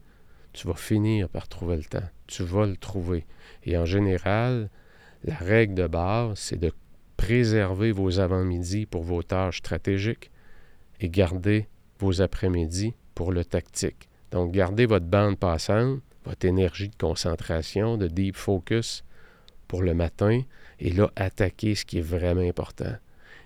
[0.55, 2.09] tu vas finir par trouver le temps.
[2.27, 3.25] Tu vas le trouver.
[3.63, 4.69] Et en général,
[5.23, 6.71] la règle de base, c'est de
[7.17, 10.31] préserver vos avant-midi pour vos tâches stratégiques
[10.99, 11.67] et garder
[11.99, 14.09] vos après-midi pour le tactique.
[14.31, 19.03] Donc, gardez votre bande passante, votre énergie de concentration, de deep focus
[19.67, 20.41] pour le matin,
[20.79, 22.95] et là, attaquer ce qui est vraiment important.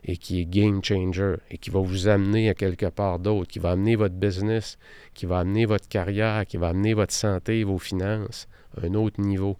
[0.04, 3.60] Et qui est game changer et qui va vous amener à quelque part d'autre, qui
[3.60, 4.78] va amener votre business,
[5.14, 9.22] qui va amener votre carrière, qui va amener votre santé, vos finances à un autre
[9.22, 9.58] niveau.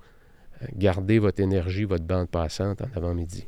[0.76, 3.48] Gardez votre énergie, votre bande passante en avant-midi.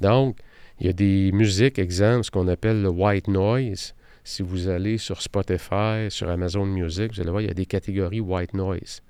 [0.00, 0.38] Donc,
[0.80, 3.94] il y a des musiques, exemple, ce qu'on appelle le white noise.
[4.24, 7.66] Si vous allez sur Spotify, sur Amazon Music, vous allez voir, il y a des
[7.66, 9.02] catégories white noise.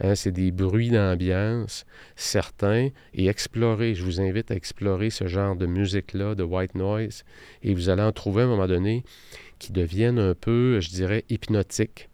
[0.00, 1.84] Hein, c'est des bruits d'ambiance
[2.16, 3.94] certains et explorer.
[3.94, 7.24] Je vous invite à explorer ce genre de musique-là, de white noise,
[7.62, 9.04] et vous allez en trouver à un moment donné
[9.58, 12.08] qui deviennent un peu, je dirais, hypnotiques.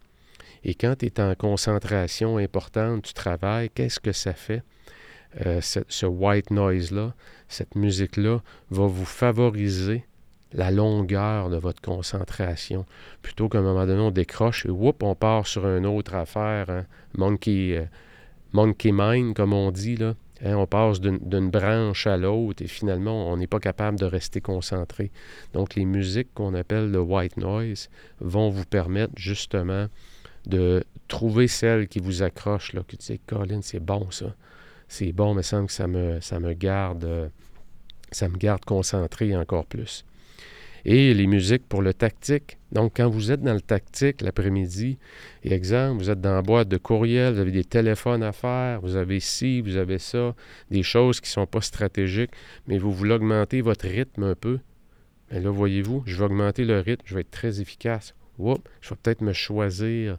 [0.63, 4.61] Et quand tu es en concentration importante, tu travailles, qu'est-ce que ça fait?
[5.45, 7.13] Euh, ce, white noise-là,
[7.47, 10.03] cette musique-là, va vous favoriser
[10.53, 12.85] la longueur de votre concentration.
[13.21, 16.69] Plutôt qu'à un moment donné, on décroche et whoop, on part sur une autre affaire.
[16.69, 16.85] Hein.
[17.17, 17.85] Monkey, euh,
[18.53, 19.95] monkey mind, comme on dit.
[19.95, 20.15] Là.
[20.43, 24.41] Hein, on passe d'une branche à l'autre et finalement, on n'est pas capable de rester
[24.41, 25.11] concentré.
[25.53, 29.87] Donc, les musiques qu'on appelle le white noise vont vous permettre justement
[30.45, 34.33] de trouver celle qui vous accroche, là, que tu sais, Colin, c'est bon ça.
[34.87, 37.27] C'est bon, mais semble que ça me, ça me garde, euh,
[38.11, 40.05] ça me garde concentré encore plus.
[40.85, 42.57] Et les musiques pour le tactique.
[42.71, 44.97] Donc, quand vous êtes dans le tactique l'après-midi,
[45.43, 48.95] exemple, vous êtes dans la boîte de courriel, vous avez des téléphones à faire, vous
[48.95, 50.35] avez ci, vous avez ça,
[50.69, 52.31] des choses qui ne sont pas stratégiques,
[52.67, 54.59] mais vous voulez augmenter votre rythme un peu.
[55.31, 58.13] Mais là, voyez-vous, je vais augmenter le rythme, je vais être très efficace
[58.81, 60.17] je vais peut-être me choisir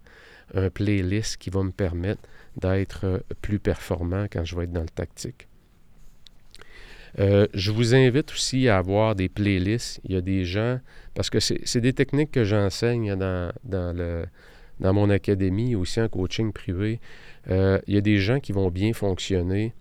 [0.54, 2.22] un playlist qui va me permettre
[2.56, 5.48] d'être euh, plus performant quand je vais être dans le tactique.
[7.18, 10.00] Euh, je vous invite aussi à avoir des playlists.
[10.04, 10.78] Il y a des gens,
[11.14, 14.26] parce que c'est des techniques que j'enseigne dans, dans,
[14.78, 17.00] dans mon académie, aussi en coaching privé.
[17.48, 19.74] Euh, il y a des gens qui vont bien fonctionner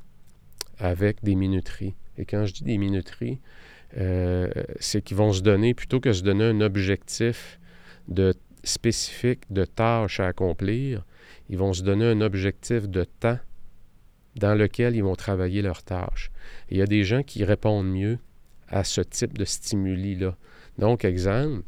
[0.77, 1.93] avec des minuteries.
[2.17, 3.39] Et quand je dis des minuteries,
[4.79, 7.59] c'est qu'ils vont se donner, plutôt que se donner un objectif
[8.07, 11.05] de spécifique de tâches à accomplir,
[11.49, 13.39] ils vont se donner un objectif de temps
[14.35, 16.31] dans lequel ils vont travailler leurs tâches.
[16.69, 18.19] il y a des gens qui répondent mieux
[18.67, 20.35] à ce type de stimuli-là.
[20.77, 21.63] Donc, exemple,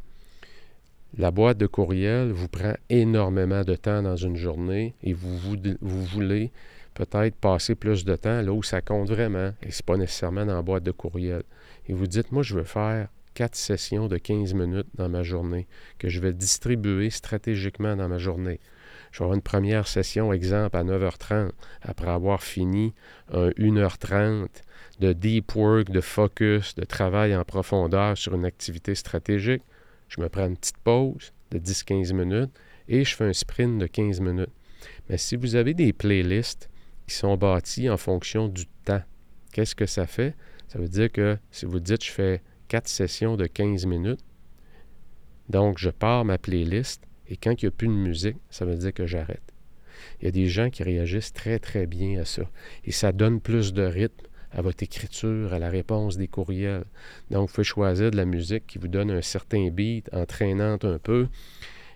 [1.17, 5.37] la boîte de courriel vous prend énormément de temps dans une journée et vous,
[5.81, 6.51] vous, voulez
[6.93, 10.45] peut-être passer plus de temps là où ça compte vraiment, et ce n'est pas nécessairement
[10.45, 11.43] dans la boîte de courriel.
[11.87, 15.67] Et vous dites, moi, je veux faire quatre sessions de 15 minutes dans ma journée
[15.97, 18.59] que je vais distribuer stratégiquement dans ma journée.
[19.11, 22.93] Je vais avoir une première session, exemple, à 9h30, après avoir fini
[23.31, 24.47] un 1h30
[24.99, 29.63] de deep work, de focus, de travail en profondeur sur une activité stratégique.
[30.07, 32.51] Je me prends une petite pause de 10-15 minutes
[32.87, 34.51] et je fais un sprint de 15 minutes.
[35.09, 36.69] Mais si vous avez des playlists
[37.07, 39.03] qui sont bâties en fonction du temps,
[39.51, 40.35] qu'est-ce que ça fait?
[40.67, 44.23] Ça veut dire que si vous dites je fais quatre sessions de 15 minutes.
[45.49, 48.75] Donc, je pars ma playlist et quand il n'y a plus de musique, ça veut
[48.75, 49.53] dire que j'arrête.
[50.19, 52.41] Il y a des gens qui réagissent très, très bien à ça.
[52.83, 56.83] Et ça donne plus de rythme à votre écriture, à la réponse des courriels.
[57.29, 60.99] Donc, vous pouvez choisir de la musique qui vous donne un certain beat, entraînante un
[60.99, 61.29] peu,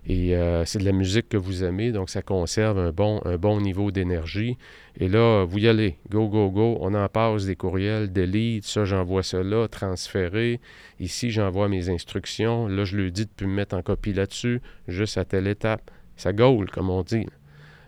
[0.08, 3.38] et euh, c'est de la musique que vous aimez, donc ça conserve un bon, un
[3.38, 4.56] bon niveau d'énergie.
[4.98, 6.78] Et là, vous y allez, go, go, go.
[6.82, 10.60] On en passe des courriels, delete, ça, j'envoie cela, transférer.
[11.00, 12.68] Ici, j'envoie mes instructions.
[12.68, 15.90] Là, je lui dis de plus me mettre en copie là-dessus, juste à telle étape.
[16.18, 17.26] Ça goal, comme on dit,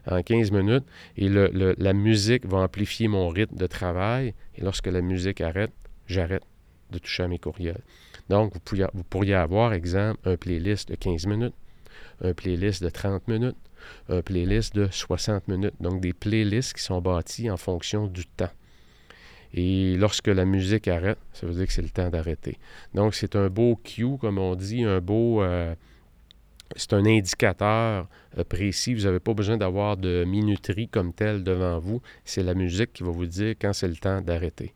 [0.10, 0.86] en 15 minutes.
[1.18, 4.34] Et la musique va amplifier mon rythme de travail.
[4.56, 5.72] Et lorsque la musique arrête,
[6.08, 6.44] j'arrête
[6.90, 7.82] de toucher à mes courriels.
[8.28, 11.54] Donc, vous pourriez, vous pourriez avoir, exemple, un playlist de 15 minutes
[12.22, 13.58] un playlist de 30 minutes,
[14.10, 15.76] un playlist de 60 minutes.
[15.80, 18.50] Donc des playlists qui sont bâties en fonction du temps.
[19.54, 22.58] Et lorsque la musique arrête, ça veut dire que c'est le temps d'arrêter.
[22.94, 25.42] Donc c'est un beau cue, comme on dit, un beau...
[25.42, 25.74] Euh,
[26.76, 28.94] c'est un indicateur euh, précis.
[28.94, 32.02] Vous n'avez pas besoin d'avoir de minuterie comme telle devant vous.
[32.26, 34.74] C'est la musique qui va vous dire quand c'est le temps d'arrêter.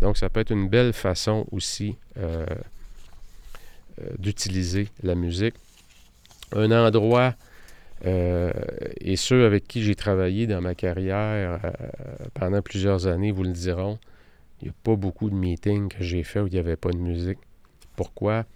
[0.00, 2.46] Donc, ça peut être une belle façon aussi euh,
[4.18, 5.54] d'utiliser la musique
[6.54, 7.34] un endroit,
[8.06, 8.52] euh,
[9.00, 11.70] et ceux avec qui j'ai travaillé dans ma carrière euh,
[12.34, 13.98] pendant plusieurs années vous le diront,
[14.60, 16.90] il n'y a pas beaucoup de meetings que j'ai fait où il n'y avait pas
[16.90, 17.38] de musique.
[17.96, 18.46] Pourquoi?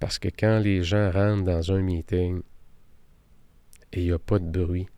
[0.00, 2.40] Parce que quand les gens rentrent dans un meeting
[3.92, 4.88] et il n'y a pas de bruit,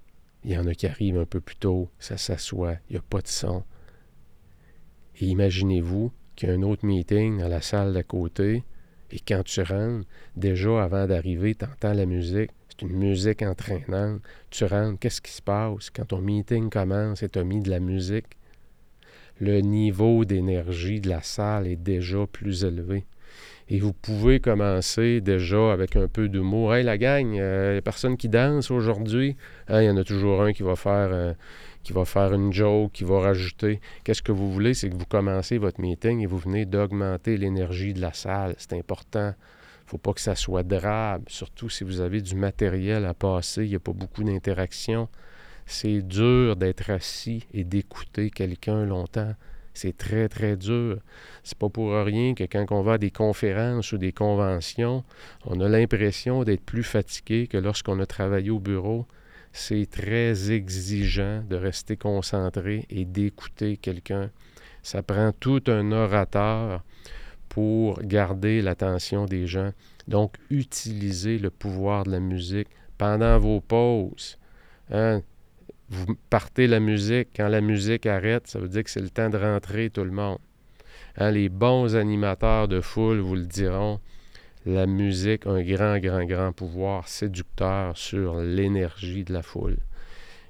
[0.44, 3.02] il y en a qui arrivent un peu plus tôt, ça s'assoit, il n'y a
[3.02, 3.64] pas de son.
[5.20, 8.64] Et imaginez-vous qu'il y a un autre meeting dans la salle d'à côté,
[9.12, 10.06] et quand tu rentres,
[10.36, 12.50] déjà avant d'arriver, tu entends la musique.
[12.68, 14.22] C'est une musique entraînante.
[14.50, 15.90] Tu rentres, qu'est-ce qui se passe?
[15.90, 18.38] Quand ton meeting commence et tu as mis de la musique,
[19.38, 23.04] le niveau d'énergie de la salle est déjà plus élevé.
[23.68, 26.74] Et vous pouvez commencer déjà avec un peu d'humour.
[26.74, 29.36] Hey, la gang, euh, n'y a personne qui danse aujourd'hui?
[29.68, 31.32] Hein, il y en a toujours un qui va faire euh,
[31.82, 33.80] qui va faire une joke, qui va rajouter.
[34.04, 34.74] Qu'est-ce que vous voulez?
[34.74, 38.54] C'est que vous commencez votre meeting et vous venez d'augmenter l'énergie de la salle.
[38.58, 39.34] C'est important.
[39.34, 43.14] Il ne faut pas que ça soit drabe, surtout si vous avez du matériel à
[43.14, 43.64] passer.
[43.64, 45.08] Il n'y a pas beaucoup d'interaction.
[45.66, 49.34] C'est dur d'être assis et d'écouter quelqu'un longtemps.
[49.74, 50.98] C'est très, très dur.
[51.42, 55.02] C'est pas pour rien que quand on va à des conférences ou des conventions,
[55.46, 59.06] on a l'impression d'être plus fatigué que lorsqu'on a travaillé au bureau.
[59.52, 64.30] C'est très exigeant de rester concentré et d'écouter quelqu'un.
[64.82, 66.82] Ça prend tout un orateur
[67.48, 69.72] pour garder l'attention des gens.
[70.08, 74.38] Donc, utilisez le pouvoir de la musique pendant vos pauses.
[74.90, 75.22] Hein?
[75.90, 77.28] Vous partez la musique.
[77.36, 80.10] Quand la musique arrête, ça veut dire que c'est le temps de rentrer tout le
[80.10, 80.38] monde.
[81.18, 84.00] Hein, les bons animateurs de foule vous le diront.
[84.64, 89.78] La musique a un grand, grand, grand pouvoir séducteur sur l'énergie de la foule.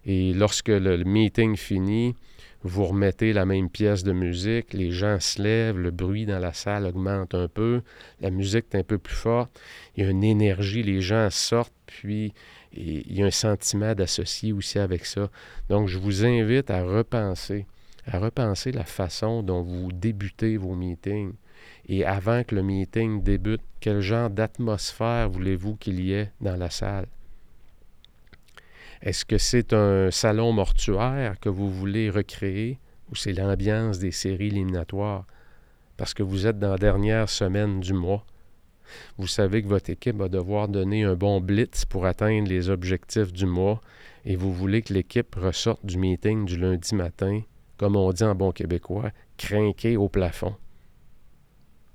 [0.05, 2.15] Et lorsque le, meeting finit,
[2.63, 6.53] vous remettez la même pièce de musique, les gens se lèvent, le bruit dans la
[6.53, 7.81] salle augmente un peu,
[8.21, 9.59] la musique est un peu plus forte,
[9.97, 12.35] il y a une énergie, les gens sortent, puis
[12.75, 15.31] il y a un sentiment d'associer aussi avec ça.
[15.69, 17.67] Donc, je vous invite à repenser,
[18.07, 21.33] à repenser la façon dont vous débutez vos meetings.
[21.89, 26.70] Et avant que le meeting débute, quel genre d'atmosphère voulez-vous qu'il y ait dans la
[26.70, 27.09] salle?
[29.03, 32.78] Est-ce que c'est un salon mortuaire que vous voulez recréer
[33.11, 35.26] ou c'est l'ambiance des séries éliminatoires?
[35.97, 38.24] Parce que vous êtes dans la dernière semaine du mois.
[39.18, 43.33] Vous savez que votre équipe va devoir donner un bon blitz pour atteindre les objectifs
[43.33, 43.80] du mois
[44.24, 47.41] et vous voulez que l'équipe ressorte du meeting du lundi matin,
[47.78, 50.55] comme on dit en bon québécois, crinqué au plafond.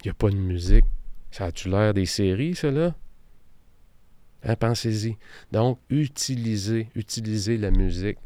[0.07, 0.85] Il n'y a pas de musique.
[1.31, 2.95] Ça a-tu l'air des séries, cela?
[4.43, 5.17] Hein, pensez-y.
[5.51, 8.17] Donc, utilisez, utilisez la musique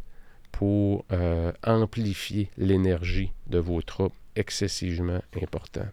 [0.51, 5.87] pour euh, amplifier l'énergie de vos troupes excessivement important.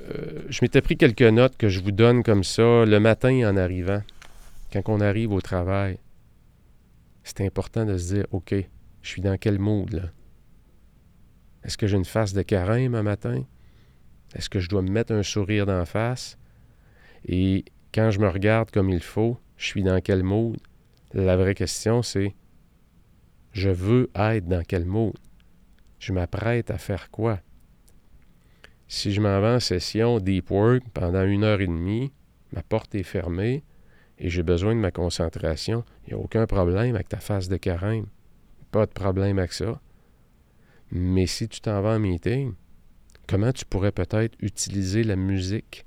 [0.00, 3.58] Euh, je m'étais pris quelques notes que je vous donne comme ça le matin en
[3.58, 4.02] arrivant,
[4.72, 5.98] quand on arrive au travail.
[7.24, 8.54] C'est important de se dire, OK,
[9.02, 10.04] je suis dans quel mood là?
[11.66, 13.42] Est-ce que j'ai une face de carême un matin?
[14.36, 16.38] Est-ce que je dois me mettre un sourire d'en face?
[17.26, 20.56] Et quand je me regarde comme il faut, je suis dans quel mood?
[21.12, 22.36] La vraie question, c'est
[23.50, 25.16] je veux être dans quel mood?
[25.98, 27.40] Je m'apprête à faire quoi?
[28.86, 32.12] Si je m'en vais en session deep work pendant une heure et demie,
[32.52, 33.64] ma porte est fermée
[34.18, 37.56] et j'ai besoin de ma concentration, il n'y a aucun problème avec ta face de
[37.56, 38.06] carême.
[38.70, 39.80] Pas de problème avec ça.
[40.90, 42.54] Mais si tu t'en vas en meeting,
[43.26, 45.84] comment tu pourrais peut-être utiliser la musique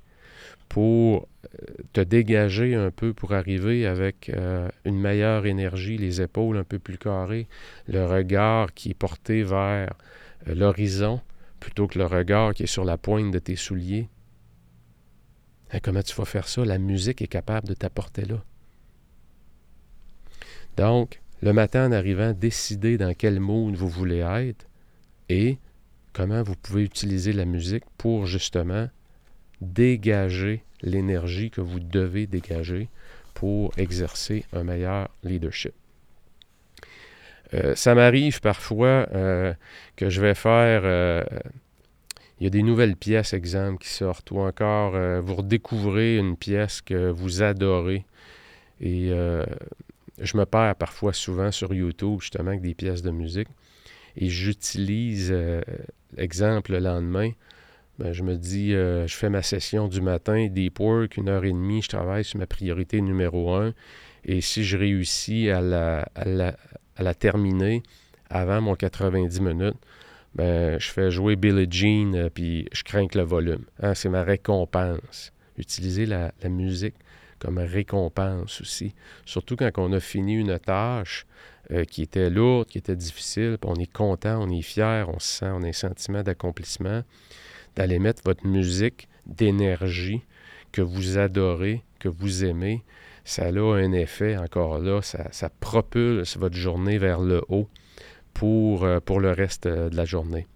[0.68, 6.56] pour euh, te dégager un peu, pour arriver avec euh, une meilleure énergie, les épaules
[6.56, 7.48] un peu plus carrées,
[7.88, 9.92] le regard qui est porté vers
[10.46, 11.20] euh, l'horizon
[11.58, 14.08] plutôt que le regard qui est sur la pointe de tes souliers?
[15.72, 16.64] Hein, comment tu vas faire ça?
[16.64, 18.42] La musique est capable de t'apporter là.
[20.76, 24.69] Donc, le matin en arrivant, décidez dans quel mood vous voulez être
[25.30, 25.58] et
[26.12, 28.88] comment vous pouvez utiliser la musique pour justement
[29.60, 32.88] dégager l'énergie que vous devez dégager
[33.32, 35.72] pour exercer un meilleur leadership.
[37.54, 39.54] Euh, ça m'arrive parfois euh,
[39.96, 40.82] que je vais faire.
[40.84, 41.24] Euh,
[42.40, 46.80] il y a des nouvelles pièces, exemple, qui sortent, ou encore vous redécouvrez une pièce
[46.80, 48.06] que vous adorez.
[48.80, 49.10] Et
[50.18, 53.48] je me perds parfois souvent sur YouTube, justement, avec des pièces de musique.
[54.16, 55.34] Et j'utilise,
[56.16, 57.30] exemple, le lendemain,
[57.98, 61.52] ben, je me dis, je fais ma session du matin, deep work, une heure et
[61.52, 63.72] demie, je travaille sur ma priorité numéro un.
[64.24, 67.82] Et si je réussis à la, à la terminer
[68.30, 69.76] avant mon 90 minutes,
[70.34, 73.64] ben, je fais jouer Billie Jean, euh, puis je crains le volume.
[73.82, 75.32] Hein, c'est ma récompense.
[75.58, 76.94] Utiliser la, musique
[77.38, 78.94] comme récompense aussi.
[79.24, 81.26] Surtout quand on a fini une tâche
[81.72, 85.38] euh, qui était lourde, qui était difficile, on est content, on est fier, on se
[85.38, 87.02] sent, on a un sentiment d'accomplissement,
[87.76, 90.22] d'aller mettre votre musique d'énergie
[90.72, 92.82] que vous adorez, que vous aimez,
[93.24, 97.68] ça a un effet, encore là, ça, propulse votre journée vers le haut
[98.34, 100.48] pour, euh, pour le reste euh, de la journée.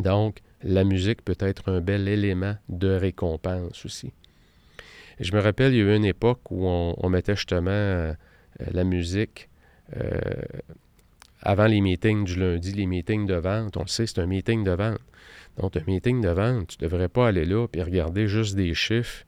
[0.00, 4.12] Donc, la musique peut être un bel élément de récompense aussi.
[5.20, 8.12] je me rappelle, il y a eu une époque où on, mettait justement
[8.58, 9.48] la musique
[11.42, 14.64] avant les meetings du lundi, les meetings de vente, on le sait, c'est un meeting
[14.64, 15.00] de vente.
[15.58, 18.74] Donc, un meeting de vente, tu ne devrais pas aller là puis regarder juste des
[18.74, 19.24] chiffres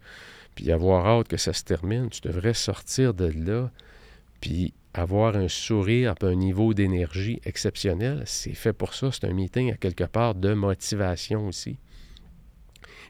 [0.54, 2.10] puis avoir hâte que ça se termine.
[2.10, 3.70] Tu devrais sortir de là
[4.40, 8.22] puis avoir un sourire, un niveau d'énergie exceptionnel.
[8.26, 9.10] C'est fait pour ça.
[9.12, 11.78] C'est un meeting à quelque part de motivation aussi.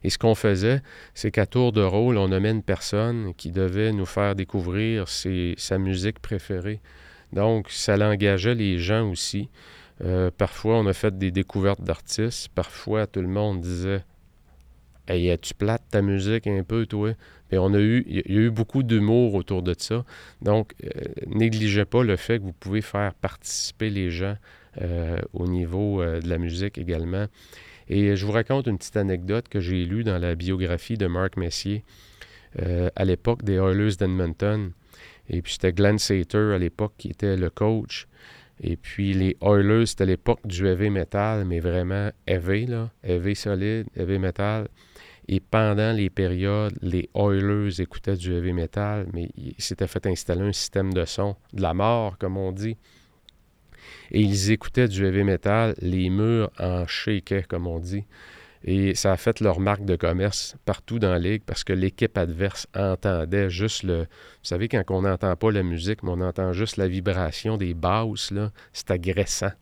[0.04, 0.82] Et ce qu'on faisait,
[1.14, 5.78] c'est qu'à tour de rôle, on nommait une personne qui devait nous faire découvrir sa
[5.78, 6.80] musique préférée.
[7.32, 9.48] Donc, ça l'engageait les gens aussi.
[10.04, 12.48] Euh, parfois, on a fait des découvertes d'artistes.
[12.54, 14.04] Parfois, tout le monde disait
[15.08, 17.12] Hey, tu plates ta musique un peu, toi?
[17.50, 20.04] Et on a eu, il y a eu beaucoup d'humour autour de ça.
[20.42, 20.88] Donc, euh,
[21.26, 24.36] négligez pas le fait que vous pouvez faire participer les gens
[24.82, 27.26] euh, au niveau de la musique également.
[27.88, 31.38] Et je vous raconte une petite anecdote que j'ai lue dans la biographie de Marc
[31.38, 31.84] Messier
[32.96, 34.72] à l'époque des Oilers d'Edmonton.
[35.28, 38.06] Et puis c'était Glenn Sater à l'époque qui était le coach.
[38.60, 43.86] Et puis les Oilers, c'était l'époque du heavy metal, mais vraiment heavy, là, heavy solide,
[43.96, 44.68] heavy metal.
[45.28, 50.42] Et pendant les périodes, les Oilers écoutaient du heavy metal, mais ils s'étaient fait installer
[50.42, 52.76] un système de son, de la mort, comme on dit.
[54.10, 58.04] Et ils écoutaient du heavy metal, les murs en shakaient, comme on dit.
[58.70, 62.18] Et ça a fait leur marque de commerce partout dans la ligue parce que l'équipe
[62.18, 64.00] adverse entendait juste le.
[64.00, 64.06] Vous
[64.42, 68.30] savez, quand on n'entend pas la musique, mais on entend juste la vibration des basses,
[68.30, 69.52] là, c'est agressant.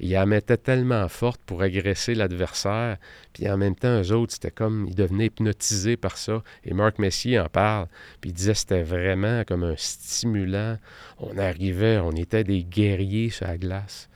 [0.00, 2.96] Ils la mettaient tellement forte pour agresser l'adversaire,
[3.34, 6.42] puis en même temps, eux autres, c'était comme, ils devenaient hypnotisés par ça.
[6.64, 7.86] Et Marc Messier en parle,
[8.22, 10.78] puis il disait c'était vraiment comme un stimulant.
[11.18, 14.08] On arrivait, on était des guerriers sur la glace.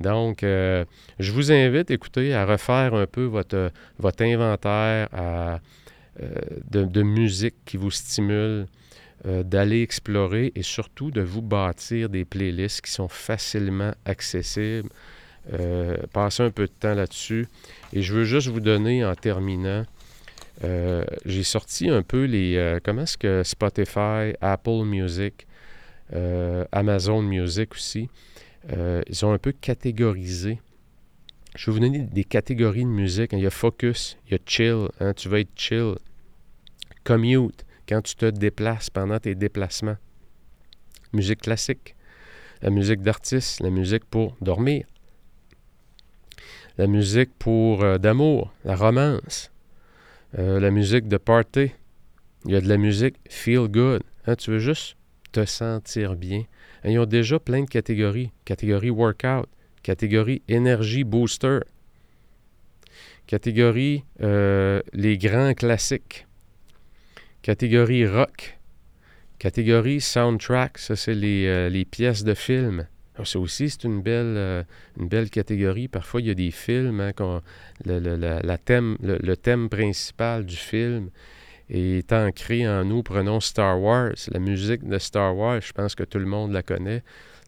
[0.00, 0.84] Donc, euh,
[1.18, 5.58] je vous invite, écoutez, à refaire un peu votre, votre inventaire euh,
[6.70, 8.66] de, musique qui vous stimule,
[9.26, 14.88] euh, d'aller explorer et surtout de vous bâtir des playlists qui sont facilement accessibles.
[16.12, 17.46] passez un peu de temps là-dessus.
[17.92, 19.84] Et je veux juste vous donner en terminant,
[20.62, 22.78] j'ai sorti un peu les...
[22.82, 25.46] comment est-ce que Spotify, Apple Music,
[26.72, 28.08] Amazon Music aussi,
[28.72, 30.60] euh, ils ont un peu catégorisé.
[31.56, 33.32] Je vais vous donner des catégories de musique.
[33.32, 35.94] Il y a focus, il y a chill, hein, tu vas être chill.
[37.02, 39.96] Commute, quand tu te déplaces pendant tes déplacements.
[41.12, 41.96] Musique classique,
[42.62, 44.86] la musique d'artiste, la musique pour dormir,
[46.78, 49.50] la musique pour euh, d'amour, la romance,
[50.38, 51.72] euh, la musique de party.
[52.44, 54.02] Il y a de la musique feel good.
[54.26, 54.96] Hein, tu veux juste
[55.32, 56.44] te sentir bien.
[56.84, 58.30] Ils ont déjà plein de catégories.
[58.44, 59.48] Catégorie workout,
[59.82, 61.60] catégorie énergie booster,
[63.26, 66.26] catégorie euh, les grands classiques,
[67.42, 68.58] catégorie rock,
[69.38, 72.86] catégorie soundtrack, ça c'est les, euh, pièces de films.
[73.24, 74.62] ça aussi, c'est une belle, euh,
[74.98, 75.88] une belle catégorie.
[75.88, 77.40] Parfois, il y a des films, hein,
[77.84, 81.10] la thème, le, thème principal du film
[81.70, 83.02] est ancré en nous.
[83.02, 86.62] Prenons Star Wars, la musique de Star Wars, je pense que tout le monde la
[86.62, 87.02] connaît.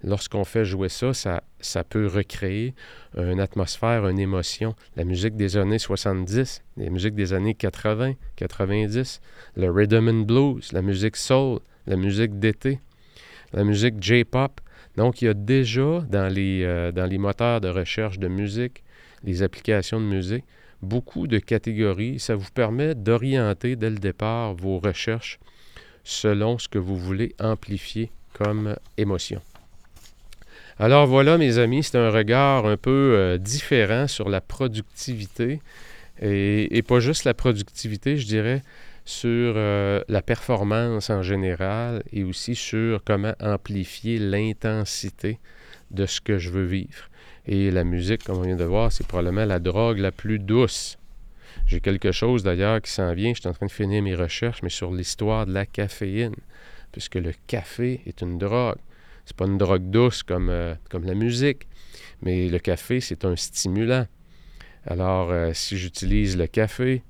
[0.05, 2.75] Lorsqu'on fait jouer ça, ça, ça peut recréer
[3.17, 4.75] une atmosphère, une émotion.
[4.97, 9.21] La musique des années 70, la musique des années 80, 90,
[9.57, 12.81] le rhythm and blues, la musique soul, la musique d'été,
[13.53, 14.61] la musique J-pop.
[14.97, 18.83] Donc, il y a déjà dans les, euh, dans les moteurs de recherche de musique,
[19.23, 20.45] les applications de musique,
[20.83, 22.19] beaucoup de catégories.
[22.19, 25.39] Ça vous permet d'orienter dès le départ vos recherches
[26.05, 29.41] selon ce que vous voulez amplifier comme émotion.
[30.79, 35.61] Alors voilà, mes amis, c'est un regard un peu euh, différent sur la productivité
[36.21, 38.63] et, pas juste la productivité, je dirais,
[39.05, 45.39] sur euh, la performance en général et aussi sur comment amplifier l'intensité
[45.91, 47.09] de ce que je veux vivre.
[47.47, 50.97] Et la musique, comme on vient de voir, c'est probablement la drogue la plus douce.
[51.67, 53.35] J'ai quelque chose d'ailleurs qui s'en vient.
[53.35, 56.37] Je suis en train de finir mes recherches, mais sur l'histoire de la caféine,
[56.93, 58.79] puisque le café est une drogue.
[59.25, 61.67] C'est pas une drogue douce comme, euh, la musique,
[62.23, 64.07] mais le café, c'est un stimulant.
[64.87, 67.03] Alors, euh, si j'utilise le café,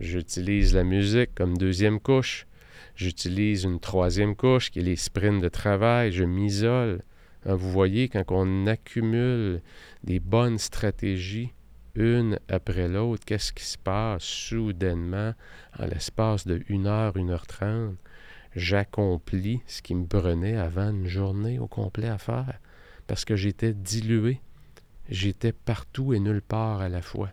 [0.00, 2.46] j'utilise la musique comme deuxième couche.
[2.94, 6.12] J'utilise une troisième couche qui est les sprints de travail.
[6.12, 7.02] Je m'isole.
[7.46, 9.62] Hein, vous voyez, quand on accumule
[10.04, 11.52] des bonnes stratégies,
[11.94, 15.32] une après l'autre, qu'est-ce qui se passe soudainement
[15.78, 17.96] en l'espace de 1 heure, 1 heure 30?
[18.54, 22.58] J'accomplis ce qui me prenait avant une journée au complet à faire
[23.06, 24.40] parce que j'étais dilué.
[25.08, 27.30] J'étais partout et nulle part à la fois.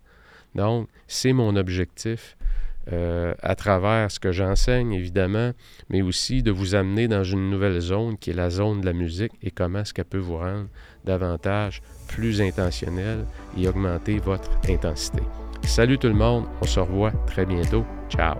[0.53, 2.37] Donc, c'est mon objectif
[2.91, 5.51] euh, à travers ce que j'enseigne, évidemment,
[5.89, 8.93] mais aussi de vous amener dans une nouvelle zone qui est la zone de la
[8.93, 10.67] musique et comment est-ce qu'elle peut vous rendre
[11.05, 13.25] davantage plus intentionnel
[13.57, 15.23] et augmenter votre intensité.
[15.63, 17.85] Salut tout le monde, on se revoit très bientôt.
[18.09, 18.35] Ciao!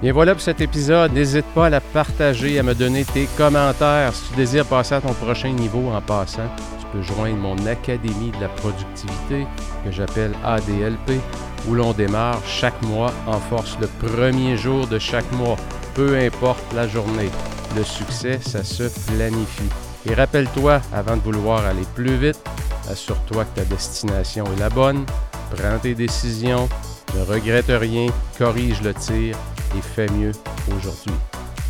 [0.00, 1.12] Bien voilà pour cet épisode.
[1.12, 4.14] N'hésite pas à la partager, à me donner tes commentaires.
[4.14, 8.30] Si tu désires passer à ton prochain niveau en passant, tu peux joindre mon Académie
[8.30, 9.44] de la productivité
[9.84, 11.20] que j'appelle ADLP,
[11.68, 15.56] où l'on démarre chaque mois en force le premier jour de chaque mois,
[15.94, 17.30] peu importe la journée.
[17.76, 19.68] Le succès, ça se planifie.
[20.08, 22.40] Et rappelle-toi, avant de vouloir aller plus vite,
[22.88, 25.04] assure-toi que ta destination est la bonne,
[25.50, 26.68] prends tes décisions,
[27.16, 28.06] ne regrette rien,
[28.38, 29.36] corrige le tir
[29.76, 30.32] et fais mieux
[30.76, 31.14] aujourd'hui.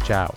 [0.04, 0.28] Ciao